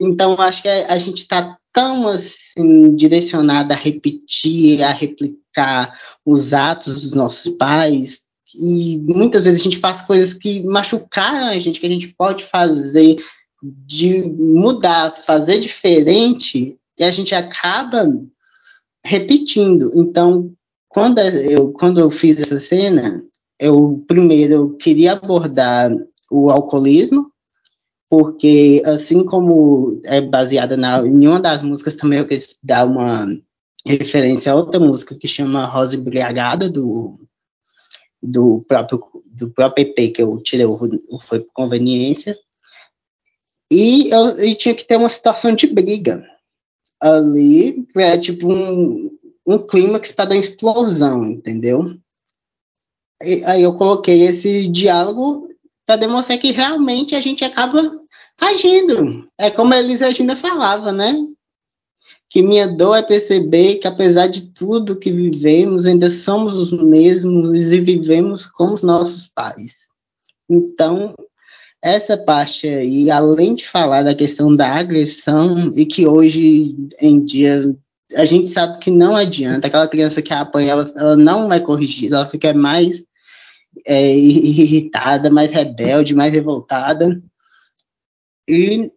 Então, 0.00 0.34
acho 0.40 0.62
que 0.62 0.68
a, 0.68 0.92
a 0.92 0.98
gente 0.98 1.18
está 1.18 1.56
tão 1.72 2.08
assim 2.08 2.94
direcionada 2.96 3.74
a 3.74 3.78
repetir, 3.78 4.82
a 4.82 4.90
replicar 4.90 5.98
os 6.26 6.52
atos 6.52 7.02
dos 7.02 7.14
nossos 7.14 7.52
pais, 7.56 8.20
e 8.54 8.98
muitas 8.98 9.44
vezes 9.44 9.60
a 9.60 9.64
gente 9.64 9.78
faz 9.78 10.02
coisas 10.02 10.32
que 10.34 10.62
machucaram 10.64 11.48
a 11.48 11.58
gente, 11.58 11.80
que 11.80 11.86
a 11.86 11.90
gente 11.90 12.08
pode 12.16 12.44
fazer 12.44 13.16
de 13.62 14.22
mudar, 14.22 15.22
fazer 15.26 15.58
diferente, 15.58 16.78
e 16.98 17.04
a 17.04 17.10
gente 17.10 17.34
acaba 17.34 18.06
repetindo. 19.04 19.90
Então, 19.94 20.52
quando 20.88 21.18
eu, 21.18 21.72
quando 21.72 21.98
eu 21.98 22.10
fiz 22.10 22.38
essa 22.38 22.60
cena, 22.60 23.22
eu 23.58 24.04
primeiro 24.06 24.52
eu 24.52 24.76
queria 24.76 25.12
abordar 25.12 25.90
o 26.30 26.50
alcoolismo, 26.50 27.30
porque 28.08 28.82
assim 28.84 29.24
como 29.24 30.00
é 30.04 30.20
baseada 30.20 30.76
na, 30.76 31.04
em 31.06 31.26
uma 31.26 31.40
das 31.40 31.62
músicas 31.62 31.94
também 31.94 32.20
eu 32.20 32.26
quis 32.26 32.56
dar 32.62 32.86
uma 32.86 33.26
referência 33.86 34.52
a 34.52 34.54
outra 34.54 34.80
música 34.80 35.14
que 35.14 35.28
chama 35.28 35.66
Rosa 35.66 35.96
Embriagada 35.96 36.70
do 36.70 37.18
do 38.24 38.64
próprio 38.66 39.00
do 39.26 39.50
próprio 39.50 39.86
EP 39.86 40.14
que 40.14 40.22
eu 40.22 40.42
tirei 40.42 40.66
foi 41.26 41.40
por 41.40 41.52
conveniência 41.52 42.36
e 43.70 44.08
eu 44.10 44.38
e 44.40 44.54
tinha 44.54 44.74
que 44.74 44.84
ter 44.84 44.96
uma 44.96 45.08
situação 45.08 45.54
de 45.54 45.66
briga 45.66 46.24
ali 47.00 47.86
é 47.96 48.18
tipo 48.18 48.50
um, 48.50 49.10
um 49.46 49.58
clímax 49.58 50.12
para 50.12 50.30
dar 50.30 50.36
explosão 50.36 51.24
entendeu 51.26 51.96
e, 53.22 53.44
aí 53.44 53.62
eu 53.62 53.76
coloquei 53.76 54.22
esse 54.22 54.68
diálogo 54.68 55.48
para 55.86 55.96
demonstrar 55.96 56.38
que 56.38 56.50
realmente 56.50 57.14
a 57.14 57.20
gente 57.20 57.44
acaba 57.44 58.00
agindo. 58.40 59.28
É 59.38 59.50
como 59.50 59.72
a 59.72 59.78
Elisa 59.78 60.06
Regina 60.08 60.36
falava, 60.36 60.92
né? 60.92 61.14
Que 62.34 62.42
minha 62.42 62.66
dor 62.66 62.96
é 62.96 63.02
perceber 63.02 63.76
que, 63.76 63.86
apesar 63.86 64.26
de 64.26 64.48
tudo 64.48 64.98
que 64.98 65.12
vivemos, 65.12 65.86
ainda 65.86 66.10
somos 66.10 66.54
os 66.54 66.72
mesmos 66.72 67.56
e 67.70 67.80
vivemos 67.80 68.44
como 68.44 68.74
os 68.74 68.82
nossos 68.82 69.28
pais. 69.28 69.84
Então, 70.50 71.14
essa 71.80 72.18
parte 72.18 72.66
aí, 72.66 73.08
além 73.08 73.54
de 73.54 73.68
falar 73.68 74.02
da 74.02 74.16
questão 74.16 74.56
da 74.56 74.66
agressão, 74.66 75.70
e 75.76 75.86
que 75.86 76.08
hoje 76.08 76.74
em 77.00 77.24
dia 77.24 77.72
a 78.16 78.24
gente 78.24 78.48
sabe 78.48 78.80
que 78.80 78.90
não 78.90 79.14
adianta, 79.14 79.68
aquela 79.68 79.86
criança 79.86 80.20
que 80.20 80.34
apanha, 80.34 80.72
ela, 80.72 80.92
ela 80.96 81.16
não 81.16 81.52
é 81.52 81.60
corrigida, 81.60 82.16
ela 82.16 82.28
fica 82.28 82.52
mais 82.52 83.00
é, 83.86 84.12
irritada, 84.12 85.30
mais 85.30 85.52
rebelde, 85.52 86.16
mais 86.16 86.34
revoltada. 86.34 87.22
E 88.48 88.90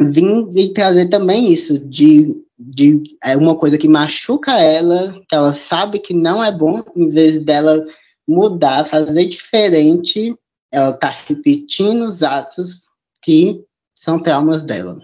vim 0.00 0.52
e 0.54 0.72
trazer 0.72 1.08
também 1.08 1.52
isso, 1.52 1.78
de, 1.78 2.44
de 2.58 3.02
é 3.22 3.36
uma 3.36 3.58
coisa 3.58 3.76
que 3.76 3.88
machuca 3.88 4.52
ela, 4.52 5.20
que 5.28 5.34
ela 5.34 5.52
sabe 5.52 5.98
que 5.98 6.14
não 6.14 6.42
é 6.42 6.50
bom, 6.56 6.82
em 6.96 7.08
vez 7.08 7.42
dela 7.42 7.84
mudar, 8.26 8.84
fazer 8.84 9.26
diferente, 9.26 10.36
ela 10.70 10.90
está 10.90 11.08
repetindo 11.08 12.02
os 12.02 12.22
atos 12.22 12.88
que 13.22 13.64
são 13.96 14.22
traumas 14.22 14.62
dela. 14.62 15.00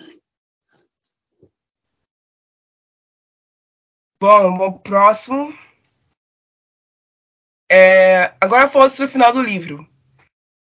Bom, 4.21 4.69
o 4.69 4.79
próximo. 4.79 5.53
É, 7.71 8.35
agora 8.41 8.69
fosse 8.69 9.03
o 9.03 9.09
final 9.09 9.33
do 9.33 9.43
livro. 9.43 9.87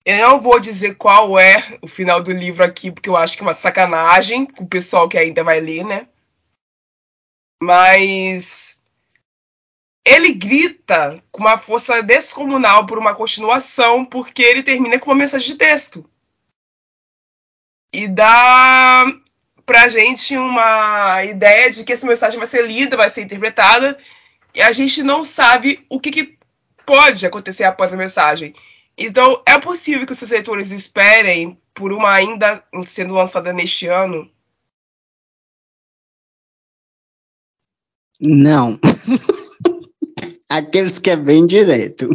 Eu 0.04 0.28
não 0.28 0.40
vou 0.40 0.58
dizer 0.58 0.96
qual 0.96 1.38
é 1.38 1.78
o 1.82 1.88
final 1.88 2.22
do 2.22 2.32
livro 2.32 2.64
aqui, 2.64 2.90
porque 2.90 3.08
eu 3.08 3.16
acho 3.16 3.36
que 3.36 3.42
é 3.42 3.46
uma 3.46 3.54
sacanagem 3.54 4.46
com 4.46 4.64
o 4.64 4.68
pessoal 4.68 5.08
que 5.08 5.18
ainda 5.18 5.44
vai 5.44 5.60
ler, 5.60 5.84
né? 5.84 6.08
Mas 7.62 8.80
ele 10.04 10.32
grita 10.32 11.22
com 11.30 11.42
uma 11.42 11.58
força 11.58 12.02
descomunal 12.02 12.86
por 12.86 12.98
uma 12.98 13.14
continuação, 13.14 14.04
porque 14.04 14.42
ele 14.42 14.62
termina 14.62 14.98
com 14.98 15.10
uma 15.10 15.16
mensagem 15.16 15.48
de 15.48 15.56
texto. 15.56 16.08
E 17.92 18.08
dá 18.08 19.04
pra 19.66 19.88
gente 19.88 20.36
uma 20.36 21.22
ideia 21.24 21.70
de 21.70 21.84
que 21.84 21.92
essa 21.92 22.06
mensagem 22.06 22.38
vai 22.38 22.46
ser 22.46 22.66
lida, 22.66 22.96
vai 22.96 23.10
ser 23.10 23.22
interpretada, 23.22 23.98
e 24.54 24.62
a 24.62 24.72
gente 24.72 25.02
não 25.02 25.22
sabe 25.22 25.84
o 25.88 26.00
que, 26.00 26.10
que 26.10 26.38
pode 26.86 27.24
acontecer 27.26 27.64
após 27.64 27.92
a 27.92 27.96
mensagem. 27.96 28.54
Então, 29.02 29.42
é 29.48 29.58
possível 29.58 30.04
que 30.04 30.12
os 30.12 30.18
seus 30.18 30.30
leitores 30.30 30.72
esperem 30.72 31.58
por 31.72 31.90
uma 31.90 32.12
ainda 32.12 32.62
sendo 32.84 33.14
lançada 33.14 33.50
neste 33.50 33.86
ano? 33.86 34.30
Não. 38.20 38.78
Aqueles 40.50 40.98
que 40.98 41.08
é 41.08 41.16
bem 41.16 41.46
direto. 41.46 42.10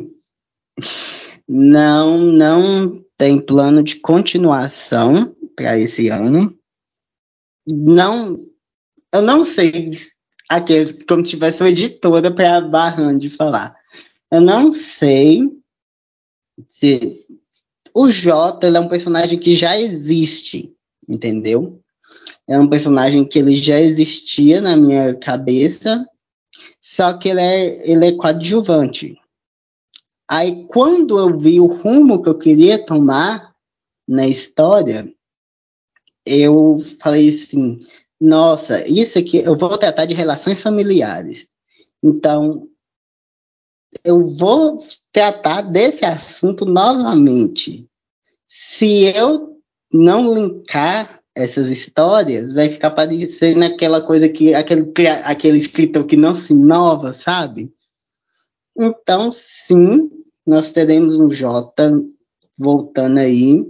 Não, 1.50 2.20
não 2.20 3.04
tem 3.18 3.44
plano 3.44 3.82
de 3.82 3.96
continuação 3.96 5.36
para 5.56 5.80
esse 5.80 6.10
ano. 6.10 6.56
Não, 7.68 8.36
eu 9.12 9.24
não 9.24 9.44
sei 9.44 9.90
aqueles 10.48 11.04
como 11.08 11.26
se 11.26 11.32
tivesse 11.32 11.64
uma 11.64 11.70
editora 11.70 12.32
para 12.32 12.62
barrando 12.62 13.18
de 13.18 13.36
falar. 13.36 13.76
Eu 14.32 14.42
não 14.42 14.72
sei 14.72 15.55
se 16.68 17.26
o 17.94 18.10
Jota 18.10 18.68
é 18.68 18.80
um 18.80 18.88
personagem 18.88 19.40
que 19.40 19.56
já 19.56 19.80
existe, 19.80 20.74
entendeu? 21.08 21.82
É 22.48 22.60
um 22.60 22.70
personagem 22.70 23.26
que 23.26 23.40
ele 23.40 23.62
já 23.62 23.80
existia 23.80 24.62
na 24.62 24.76
minha 24.78 25.18
cabeça, 25.18 26.06
só 26.80 27.18
que 27.18 27.30
ele 27.30 27.42
é, 27.42 27.92
ele 27.92 28.06
é 28.08 28.12
coadjuvante. 28.12 29.18
Aí, 30.30 30.66
quando 30.68 31.18
eu 31.18 31.38
vi 31.38 31.60
o 31.60 31.68
rumo 31.68 32.22
que 32.22 32.30
eu 32.30 32.38
queria 32.38 32.84
tomar 32.84 33.54
na 34.08 34.28
história, 34.28 35.12
eu 36.26 36.78
falei 37.00 37.30
assim: 37.30 37.80
nossa, 38.20 38.88
isso 38.88 39.18
aqui, 39.20 39.38
eu 39.38 39.56
vou 39.56 39.78
tratar 39.78 40.06
de 40.06 40.14
relações 40.14 40.62
familiares. 40.62 41.48
Então, 42.04 42.68
eu 44.06 44.30
vou 44.36 44.86
tratar 45.12 45.62
desse 45.62 46.06
assunto 46.06 46.64
novamente. 46.66 47.90
Se 48.48 49.06
eu 49.16 49.58
não 49.92 50.34
linkar 50.34 51.22
essas 51.36 51.70
histórias, 51.70 52.54
vai 52.54 52.70
ficar 52.70 52.92
parecendo 52.92 53.66
aquela 53.66 54.02
coisa 54.02 54.30
que 54.30 54.54
aquele, 54.54 54.94
aquele 55.24 55.58
escritor 55.58 56.06
que 56.06 56.16
não 56.16 56.36
se 56.36 56.54
inova, 56.54 57.12
sabe? 57.12 57.74
Então, 58.78 59.32
sim, 59.32 60.10
nós 60.46 60.72
teremos 60.72 61.20
um 61.20 61.30
Jota 61.30 61.92
voltando 62.58 63.20
aí. 63.20 63.66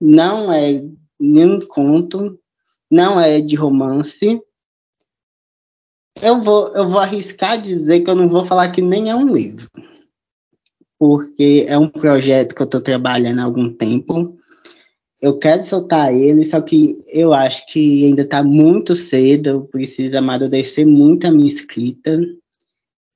Não 0.00 0.52
é 0.52 0.82
nenhum 1.18 1.60
conto, 1.60 2.38
não 2.90 3.20
é 3.20 3.40
de 3.40 3.56
romance. 3.56 4.40
Eu 6.20 6.40
vou, 6.40 6.68
eu 6.74 6.88
vou 6.88 6.98
arriscar 6.98 7.60
dizer 7.60 8.00
que 8.00 8.10
eu 8.10 8.14
não 8.14 8.28
vou 8.28 8.44
falar 8.44 8.70
que 8.70 8.82
nem 8.82 9.10
é 9.10 9.14
um 9.14 9.32
livro, 9.32 9.68
porque 10.98 11.64
é 11.68 11.78
um 11.78 11.88
projeto 11.88 12.54
que 12.54 12.62
eu 12.62 12.66
estou 12.66 12.80
trabalhando 12.80 13.40
há 13.40 13.44
algum 13.44 13.72
tempo. 13.72 14.36
Eu 15.20 15.38
quero 15.38 15.64
soltar 15.64 16.12
ele, 16.12 16.42
só 16.44 16.60
que 16.60 17.00
eu 17.08 17.32
acho 17.32 17.64
que 17.66 18.06
ainda 18.06 18.22
está 18.22 18.42
muito 18.42 18.94
cedo, 18.96 19.48
eu 19.48 19.64
preciso 19.66 20.18
amadurecer 20.18 20.86
muito 20.86 21.26
a 21.26 21.30
minha 21.30 21.46
escrita. 21.46 22.20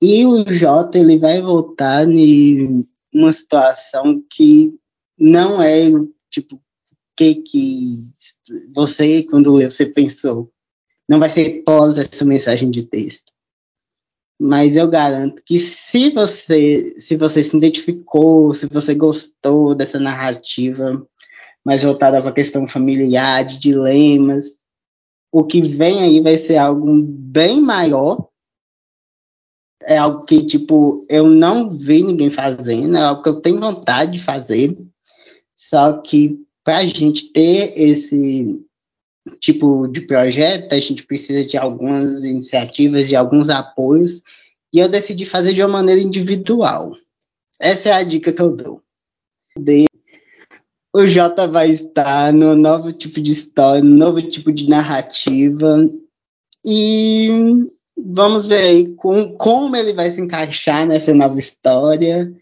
E 0.01 0.25
o 0.25 0.51
Jota 0.53 0.99
ele 0.99 1.19
vai 1.19 1.41
voltar 1.41 2.09
em 2.09 2.87
uma 3.13 3.33
situação 3.33 4.23
que 4.31 4.75
não 5.19 5.61
é 5.61 5.91
tipo 6.31 6.61
que 7.17 7.37
que 7.37 8.13
você 8.75 9.23
quando 9.25 9.53
você 9.53 9.87
pensou 9.87 10.53
não 11.09 11.19
vai 11.19 11.31
ser 11.31 11.63
pós 11.65 11.97
essa 11.99 12.25
mensagem 12.25 12.71
de 12.71 12.83
texto. 12.83 13.33
Mas 14.39 14.77
eu 14.77 14.89
garanto 14.89 15.43
que 15.45 15.59
se 15.59 16.11
você 16.11 16.95
se 17.01 17.17
você 17.17 17.43
se 17.43 17.57
identificou 17.57 18.55
se 18.55 18.67
você 18.67 18.95
gostou 18.95 19.75
dessa 19.75 19.99
narrativa 19.99 21.07
mais 21.65 21.83
voltada 21.83 22.21
para 22.21 22.31
a 22.31 22.35
questão 22.35 22.67
familiar 22.67 23.45
de 23.45 23.59
dilemas 23.59 24.45
o 25.33 25.45
que 25.45 25.63
vem 25.63 26.03
aí 26.03 26.21
vai 26.21 26.37
ser 26.37 26.57
algo 26.57 27.03
bem 27.03 27.61
maior. 27.61 28.29
É 29.83 29.99
algo 29.99 30.25
que 30.25 30.45
tipo 30.45 31.07
eu 31.09 31.27
não 31.27 31.77
vi 31.77 32.03
ninguém 32.03 32.31
fazendo 32.31 32.97
é 32.97 33.03
algo 33.03 33.23
que 33.23 33.29
eu 33.29 33.41
tenho 33.41 33.61
vontade 33.61 34.13
de 34.13 34.25
fazer. 34.25 34.77
Só 35.57 35.99
que 36.03 36.39
para 36.63 36.79
a 36.79 36.87
gente 36.87 37.33
ter 37.33 37.73
esse 37.81 38.66
tipo 39.41 39.87
de 39.89 40.03
projeto, 40.03 40.73
a 40.73 40.81
gente 40.81 41.05
precisa 41.05 41.45
de 41.45 41.57
algumas 41.57 42.25
iniciativas, 42.25 43.09
de 43.09 43.17
alguns 43.17 43.49
apoios, 43.49 44.23
e 44.73 44.79
eu 44.79 44.89
decidi 44.89 45.25
fazer 45.25 45.53
de 45.53 45.63
uma 45.63 45.69
maneira 45.69 46.01
individual. 46.01 46.97
Essa 47.61 47.91
é 47.91 47.93
a 47.93 48.03
dica 48.03 48.33
que 48.33 48.43
eu 48.43 48.55
dou. 48.55 48.83
O 50.95 51.07
Jota 51.07 51.47
vai 51.47 51.71
estar 51.71 52.33
no 52.33 52.55
novo 52.55 52.93
tipo 52.93 53.21
de 53.21 53.31
história, 53.31 53.83
no 53.83 53.95
novo 53.95 54.23
tipo 54.23 54.53
de 54.53 54.69
narrativa, 54.69 55.79
e 56.65 57.29
vamos 57.97 58.49
ver 58.49 58.67
aí 58.67 58.95
com, 58.97 59.37
como 59.37 59.77
ele 59.77 59.93
vai 59.93 60.11
se 60.11 60.21
encaixar 60.21 60.87
nessa 60.87 61.15
nova 61.15 61.39
história 61.39 62.33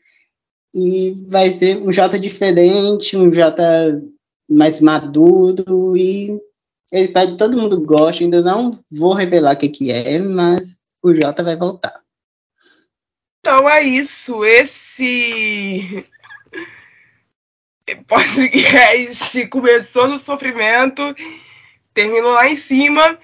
e 0.75 1.15
vai 1.29 1.53
ser 1.53 1.79
um 1.79 1.93
Jota 1.93 2.19
diferente, 2.19 3.17
um 3.17 3.33
Jota 3.33 4.03
mais 4.49 4.81
maduro 4.81 5.97
e 5.97 6.37
espero 7.03 7.33
que 7.33 7.39
todo 7.39 7.59
mundo 7.59 7.81
goste. 7.81 8.25
Ainda 8.25 8.41
não 8.43 8.79
vou 8.91 9.15
revelar 9.15 9.55
o 9.55 9.59
que, 9.59 9.69
que 9.69 9.91
é, 9.91 10.19
mas 10.19 10.77
o 11.03 11.15
Jota 11.15 11.43
vai 11.43 11.57
voltar. 11.57 12.03
Então 13.41 13.69
é 13.69 13.83
isso. 13.83 14.45
Esse 14.45 16.07
podcast 18.09 19.47
começou 19.49 20.09
no 20.09 20.17
sofrimento, 20.17 21.15
terminou 21.93 22.33
lá 22.33 22.49
em 22.49 22.57
cima. 22.57 23.19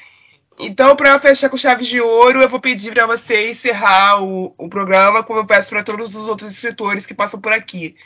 Então, 0.59 0.95
para 0.95 1.19
fechar 1.19 1.49
com 1.49 1.57
chaves 1.57 1.89
de 1.89 2.03
ouro, 2.03 2.43
eu 2.43 2.49
vou 2.49 2.61
pedir 2.61 2.93
para 2.93 3.07
você 3.07 3.49
encerrar 3.49 4.23
o, 4.23 4.55
o 4.59 4.69
programa, 4.69 5.23
como 5.23 5.39
eu 5.39 5.47
peço 5.47 5.71
para 5.71 5.83
todos 5.83 6.15
os 6.15 6.29
outros 6.29 6.51
escritores 6.51 7.07
que 7.07 7.15
passam 7.15 7.41
por 7.41 7.53
aqui. 7.53 7.97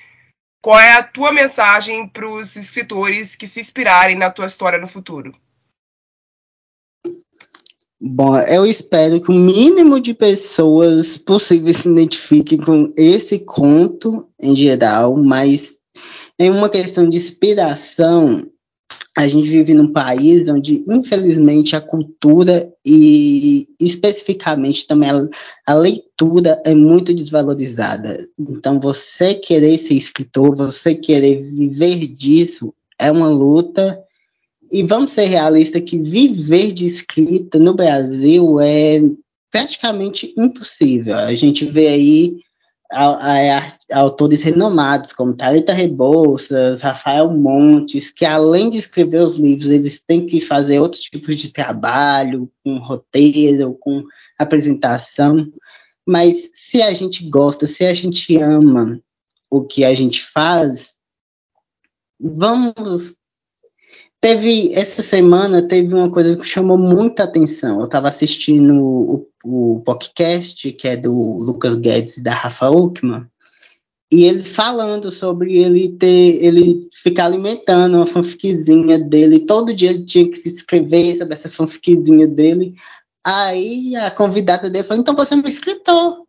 Qual 0.62 0.78
é 0.78 0.92
a 0.92 1.02
tua 1.02 1.32
mensagem 1.32 2.08
para 2.08 2.28
os 2.28 2.54
escritores 2.54 3.34
que 3.34 3.46
se 3.46 3.58
inspirarem 3.58 4.16
na 4.16 4.30
tua 4.30 4.46
história 4.46 4.78
no 4.78 4.86
futuro? 4.86 5.34
Bom, 8.06 8.36
eu 8.36 8.66
espero 8.66 9.18
que 9.18 9.30
o 9.30 9.34
mínimo 9.34 9.98
de 9.98 10.12
pessoas 10.12 11.16
possíveis 11.16 11.78
se 11.78 11.88
identifiquem 11.88 12.58
com 12.58 12.92
esse 12.98 13.38
conto 13.38 14.28
em 14.38 14.54
geral, 14.54 15.16
mas 15.16 15.72
em 16.38 16.50
uma 16.50 16.68
questão 16.68 17.08
de 17.08 17.16
inspiração, 17.16 18.46
a 19.16 19.26
gente 19.26 19.48
vive 19.48 19.72
num 19.72 19.90
país 19.90 20.46
onde, 20.50 20.84
infelizmente, 20.86 21.74
a 21.74 21.80
cultura 21.80 22.70
e 22.84 23.68
especificamente 23.80 24.86
também 24.86 25.08
a, 25.08 25.26
a, 25.66 25.74
leitura 25.74 26.60
é 26.66 26.74
muito 26.74 27.14
desvalorizada. 27.14 28.18
Então, 28.38 28.78
você 28.78 29.32
querer 29.32 29.78
ser 29.78 29.94
escritor, 29.94 30.54
você 30.54 30.94
querer 30.94 31.40
viver 31.40 32.06
disso 32.08 32.74
é 33.00 33.10
uma 33.10 33.30
luta. 33.30 34.03
E 34.74 34.82
vamos 34.82 35.12
ser 35.12 35.26
realistas 35.26 35.82
que 35.82 35.96
viver 35.96 36.72
de 36.72 36.84
escrita 36.86 37.60
no 37.60 37.74
Brasil 37.74 38.58
é 38.58 39.00
praticamente 39.48 40.34
impossível. 40.36 41.14
A 41.16 41.32
gente 41.32 41.64
vê 41.64 41.86
aí 41.86 42.36
a, 42.90 43.58
a, 43.58 43.72
autores 43.92 44.42
renomados 44.42 45.12
como 45.12 45.36
Thalita 45.36 45.72
Rebouças, 45.72 46.80
Rafael 46.82 47.30
Montes, 47.30 48.10
que 48.10 48.24
além 48.24 48.68
de 48.68 48.78
escrever 48.78 49.22
os 49.22 49.36
livros, 49.38 49.70
eles 49.70 50.02
têm 50.04 50.26
que 50.26 50.40
fazer 50.40 50.80
outros 50.80 51.02
tipos 51.02 51.36
de 51.36 51.52
trabalho, 51.52 52.50
com 52.64 52.76
roteiro, 52.78 53.78
com 53.78 54.02
apresentação. 54.36 55.52
Mas 56.04 56.50
se 56.52 56.82
a 56.82 56.92
gente 56.92 57.30
gosta, 57.30 57.64
se 57.64 57.84
a 57.84 57.94
gente 57.94 58.36
ama 58.38 59.00
o 59.48 59.62
que 59.62 59.84
a 59.84 59.94
gente 59.94 60.20
faz, 60.32 60.96
vamos 62.20 63.14
Teve, 64.24 64.72
essa 64.72 65.02
semana 65.02 65.68
teve 65.68 65.94
uma 65.94 66.10
coisa 66.10 66.34
que 66.34 66.46
chamou 66.46 66.78
muita 66.78 67.24
atenção. 67.24 67.78
Eu 67.80 67.84
estava 67.84 68.08
assistindo 68.08 68.82
o, 68.82 69.28
o 69.44 69.82
podcast, 69.82 70.72
que 70.72 70.88
é 70.88 70.96
do 70.96 71.12
Lucas 71.12 71.76
Guedes 71.76 72.16
e 72.16 72.22
da 72.22 72.32
Rafa 72.32 72.70
Uckman, 72.70 73.26
e 74.10 74.24
ele 74.24 74.42
falando 74.42 75.12
sobre 75.12 75.58
ele 75.58 75.98
ter, 75.98 76.42
ele 76.42 76.88
ficar 77.02 77.26
alimentando 77.26 77.98
uma 77.98 78.06
fanficzinha 78.06 78.98
dele, 78.98 79.40
todo 79.40 79.74
dia 79.74 79.90
ele 79.90 80.06
tinha 80.06 80.26
que 80.26 80.38
se 80.38 80.54
inscrever 80.54 81.18
sobre 81.18 81.34
essa 81.34 81.50
fanficzinha 81.50 82.26
dele. 82.26 82.72
Aí 83.26 83.94
a 83.94 84.10
convidada 84.10 84.70
dele 84.70 84.84
falou: 84.84 85.02
então 85.02 85.14
você 85.14 85.34
é 85.34 85.36
um 85.36 85.46
escritor. 85.46 86.24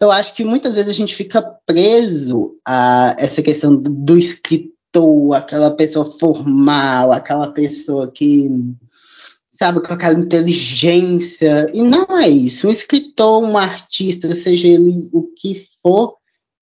Eu 0.00 0.12
acho 0.12 0.36
que 0.36 0.44
muitas 0.44 0.72
vezes 0.72 0.90
a 0.90 0.94
gente 0.94 1.16
fica 1.16 1.42
preso 1.66 2.56
a 2.64 3.16
essa 3.18 3.42
questão 3.42 3.74
do, 3.74 3.90
do 3.90 4.16
escritor 4.16 4.71
escritor, 4.92 5.34
aquela 5.34 5.70
pessoa 5.70 6.18
formal, 6.18 7.12
aquela 7.12 7.52
pessoa 7.52 8.10
que, 8.12 8.50
sabe, 9.50 9.80
com 9.80 9.92
aquela 9.92 10.18
inteligência. 10.18 11.66
E 11.72 11.82
não 11.82 12.18
é 12.18 12.28
isso. 12.28 12.66
Um 12.66 12.70
escritor, 12.70 13.42
um 13.42 13.56
artista, 13.56 14.34
seja 14.34 14.68
ele 14.68 15.08
o 15.12 15.22
que 15.34 15.66
for, 15.80 16.16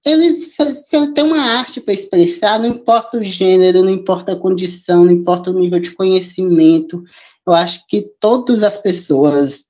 ele, 0.04 0.34
se 0.34 1.12
tem 1.12 1.24
uma 1.24 1.42
arte 1.42 1.80
para 1.80 1.92
expressar, 1.92 2.58
não 2.58 2.66
importa 2.66 3.18
o 3.18 3.24
gênero, 3.24 3.82
não 3.82 3.90
importa 3.90 4.32
a 4.32 4.36
condição, 4.36 5.04
não 5.04 5.12
importa 5.12 5.50
o 5.50 5.58
nível 5.58 5.78
de 5.78 5.90
conhecimento. 5.90 7.02
Eu 7.46 7.52
acho 7.52 7.84
que 7.86 8.02
todas 8.18 8.62
as 8.62 8.78
pessoas 8.78 9.66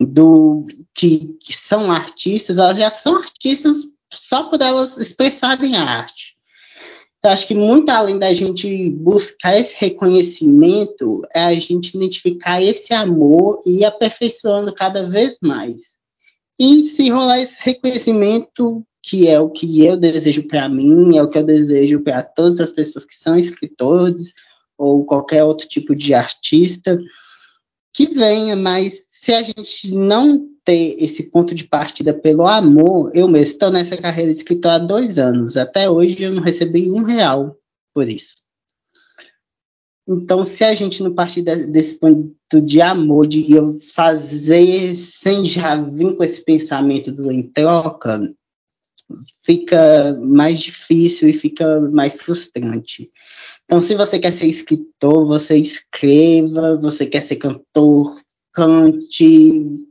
do 0.00 0.64
que, 0.94 1.36
que 1.42 1.52
são 1.52 1.90
artistas, 1.90 2.56
elas 2.56 2.78
já 2.78 2.90
são 2.90 3.16
artistas 3.16 3.82
só 4.10 4.44
por 4.44 4.62
elas 4.62 4.96
expressarem 4.96 5.76
a 5.76 5.82
arte. 5.82 6.37
Eu 7.22 7.30
acho 7.30 7.48
que 7.48 7.54
muito 7.54 7.88
além 7.90 8.18
da 8.18 8.32
gente 8.32 8.90
buscar 8.90 9.58
esse 9.58 9.74
reconhecimento, 9.76 11.22
é 11.34 11.40
a 11.40 11.54
gente 11.54 11.96
identificar 11.96 12.62
esse 12.62 12.94
amor 12.94 13.60
e 13.66 13.80
ir 13.80 13.84
aperfeiçoando 13.84 14.72
cada 14.72 15.08
vez 15.08 15.36
mais. 15.42 15.80
E 16.58 16.84
se 16.84 17.10
rolar 17.10 17.40
esse 17.40 17.56
reconhecimento, 17.58 18.84
que 19.02 19.28
é 19.28 19.40
o 19.40 19.50
que 19.50 19.84
eu 19.84 19.96
desejo 19.96 20.46
para 20.46 20.68
mim, 20.68 21.16
é 21.16 21.22
o 21.22 21.28
que 21.28 21.38
eu 21.38 21.44
desejo 21.44 22.02
para 22.02 22.22
todas 22.22 22.60
as 22.60 22.70
pessoas 22.70 23.04
que 23.04 23.14
são 23.14 23.36
escritores 23.36 24.32
ou 24.76 25.04
qualquer 25.04 25.42
outro 25.42 25.66
tipo 25.66 25.96
de 25.96 26.14
artista, 26.14 26.98
que 27.92 28.06
venha, 28.06 28.54
mas 28.54 29.04
se 29.08 29.32
a 29.32 29.42
gente 29.42 29.92
não 29.92 30.46
ter 30.68 31.02
esse 31.02 31.30
ponto 31.30 31.54
de 31.54 31.64
partida 31.64 32.12
pelo 32.12 32.46
amor, 32.46 33.10
eu 33.14 33.26
mesmo 33.26 33.54
estou 33.54 33.70
nessa 33.70 33.96
carreira 33.96 34.30
de 34.30 34.36
escritor 34.36 34.70
há 34.70 34.78
dois 34.78 35.18
anos. 35.18 35.56
Até 35.56 35.88
hoje 35.88 36.22
eu 36.22 36.30
não 36.30 36.42
recebi 36.42 36.90
um 36.90 37.02
real 37.04 37.56
por 37.94 38.06
isso. 38.06 38.34
Então, 40.06 40.44
se 40.44 40.62
a 40.64 40.74
gente 40.74 41.02
não 41.02 41.14
partir 41.14 41.40
desse 41.40 41.94
ponto 41.94 42.60
de 42.62 42.82
amor, 42.82 43.26
de 43.26 43.50
eu 43.50 43.80
fazer 43.94 44.94
sem 44.94 45.42
já 45.46 45.82
vir 45.82 46.14
com 46.14 46.22
esse 46.22 46.44
pensamento 46.44 47.12
do 47.12 47.32
em 47.32 47.50
troca, 47.50 48.30
fica 49.42 50.18
mais 50.20 50.60
difícil 50.60 51.30
e 51.30 51.32
fica 51.32 51.80
mais 51.90 52.14
frustrante. 52.14 53.10
Então, 53.64 53.80
se 53.80 53.94
você 53.94 54.18
quer 54.18 54.32
ser 54.32 54.46
escritor, 54.46 55.26
você 55.26 55.56
escreva, 55.56 56.76
você 56.76 57.06
quer 57.06 57.22
ser 57.22 57.36
cantor, 57.36 58.20
cante. 58.52 59.87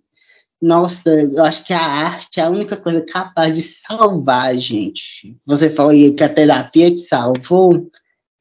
Nossa, 0.61 1.09
eu 1.09 1.43
acho 1.43 1.63
que 1.63 1.73
a 1.73 1.79
arte 1.79 2.39
é 2.39 2.43
a 2.43 2.49
única 2.49 2.75
coisa 2.75 3.05
capaz 3.05 3.53
de 3.53 3.61
salvar 3.61 4.47
a 4.47 4.57
gente. 4.57 5.39
Você 5.45 5.69
falou 5.69 5.91
que 6.15 6.23
a 6.23 6.33
terapia 6.33 6.89
te 6.89 7.01
salvou. 7.01 7.87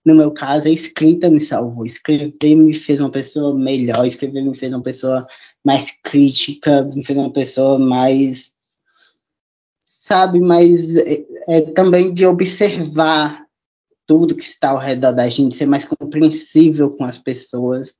No 0.04 0.14
meu 0.14 0.32
caso, 0.32 0.66
a 0.66 0.70
escrita 0.70 1.28
me 1.28 1.40
salvou. 1.40 1.84
Escrever 1.84 2.54
me 2.56 2.72
fez 2.72 3.00
uma 3.00 3.10
pessoa 3.10 3.54
melhor, 3.54 4.06
escrever 4.06 4.42
me 4.42 4.56
fez 4.56 4.72
uma 4.72 4.82
pessoa 4.82 5.26
mais 5.64 5.92
crítica, 6.02 6.84
me 6.84 7.04
fez 7.04 7.18
uma 7.18 7.32
pessoa 7.32 7.78
mais. 7.78 8.54
Sabe, 9.84 10.40
mais. 10.40 10.96
É, 10.96 11.26
é, 11.48 11.60
também 11.72 12.14
de 12.14 12.24
observar 12.24 13.44
tudo 14.06 14.36
que 14.36 14.42
está 14.42 14.70
ao 14.70 14.78
redor 14.78 15.12
da 15.12 15.28
gente, 15.28 15.56
ser 15.56 15.66
mais 15.66 15.84
compreensível 15.84 16.96
com 16.96 17.04
as 17.04 17.18
pessoas. 17.18 17.94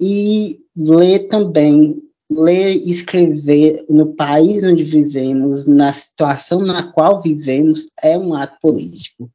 E 0.00 0.58
ler 0.76 1.28
também, 1.28 2.02
ler 2.34 2.74
e 2.74 2.92
escrever 2.92 3.84
no 3.88 4.14
país 4.14 4.62
onde 4.64 4.84
vivemos, 4.84 5.66
na 5.66 5.92
situação 5.92 6.60
na 6.60 6.92
qual 6.92 7.22
vivemos, 7.22 7.86
é 8.02 8.16
um 8.18 8.34
ato 8.34 8.56
político. 8.60 9.30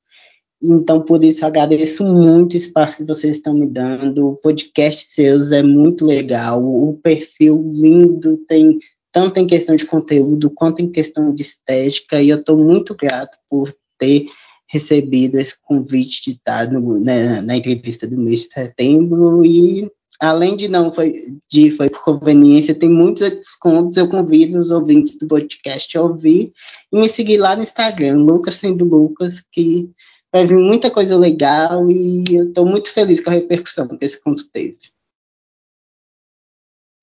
Então, 0.61 1.03
por 1.03 1.23
isso, 1.23 1.45
agradeço 1.45 2.03
muito 2.03 2.53
o 2.53 2.57
espaço 2.57 2.97
que 2.97 3.03
vocês 3.03 3.37
estão 3.37 3.53
me 3.53 3.67
dando. 3.67 4.27
O 4.27 4.35
podcast 4.37 5.13
seus 5.13 5.51
é 5.51 5.61
muito 5.61 6.03
legal. 6.03 6.63
O 6.63 6.97
perfil 6.97 7.69
lindo, 7.71 8.37
tem 8.47 8.79
tanto 9.11 9.39
em 9.39 9.45
questão 9.45 9.75
de 9.75 9.85
conteúdo 9.85 10.51
quanto 10.53 10.81
em 10.81 10.91
questão 10.91 11.33
de 11.33 11.43
estética. 11.43 12.21
E 12.21 12.29
eu 12.29 12.37
estou 12.37 12.57
muito 12.57 12.95
grato 12.95 13.37
por 13.47 13.71
ter 13.99 14.25
recebido 14.69 15.37
esse 15.37 15.53
convite 15.61 16.23
de 16.25 16.37
estar 16.37 16.69
no, 16.71 16.99
né, 16.99 17.41
na 17.41 17.55
entrevista 17.55 18.07
do 18.07 18.19
mês 18.19 18.41
de 18.41 18.53
setembro. 18.53 19.45
E, 19.45 19.89
além 20.21 20.55
de 20.55 20.67
não 20.67 20.93
foi, 20.93 21.13
de 21.49 21.75
foi 21.75 21.89
por 21.89 22.03
conveniência, 22.03 22.77
tem 22.77 22.89
muitos 22.89 23.29
descontos. 23.29 23.97
Eu 23.97 24.09
convido 24.09 24.59
os 24.59 24.71
ouvintes 24.71 25.17
do 25.17 25.27
podcast 25.27 25.97
a 25.97 26.01
ouvir 26.01 26.51
e 26.91 26.99
me 26.99 27.09
seguir 27.09 27.37
lá 27.37 27.55
no 27.55 27.63
Instagram, 27.63 28.17
Lucas 28.17 28.55
Sendo 28.55 28.85
Lucas, 28.85 29.43
que 29.51 29.89
vai 30.31 30.45
vir 30.45 30.57
muita 30.57 30.91
coisa 30.91 31.17
legal 31.17 31.89
e 31.89 32.23
eu 32.29 32.47
estou 32.49 32.65
muito 32.65 32.91
feliz 32.91 33.19
com 33.19 33.29
a 33.29 33.33
repercussão 33.33 33.87
que 33.87 34.05
esse 34.05 34.19
conto 34.19 34.47
teve. 34.49 34.77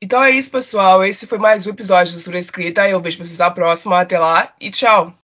Então 0.03 0.23
é 0.23 0.31
isso, 0.31 0.51
pessoal. 0.51 1.03
Esse 1.03 1.27
foi 1.27 1.39
mais 1.39 1.67
um 1.67 1.71
episódio 1.71 2.13
do 2.13 2.21
Sobre 2.21 2.39
Escrita. 2.39 2.87
Eu 2.87 3.01
vejo 3.01 3.17
vocês 3.17 3.39
na 3.39 3.51
próxima. 3.51 3.99
Até 3.99 4.19
lá 4.19 4.55
e 4.61 4.71
tchau! 4.71 5.15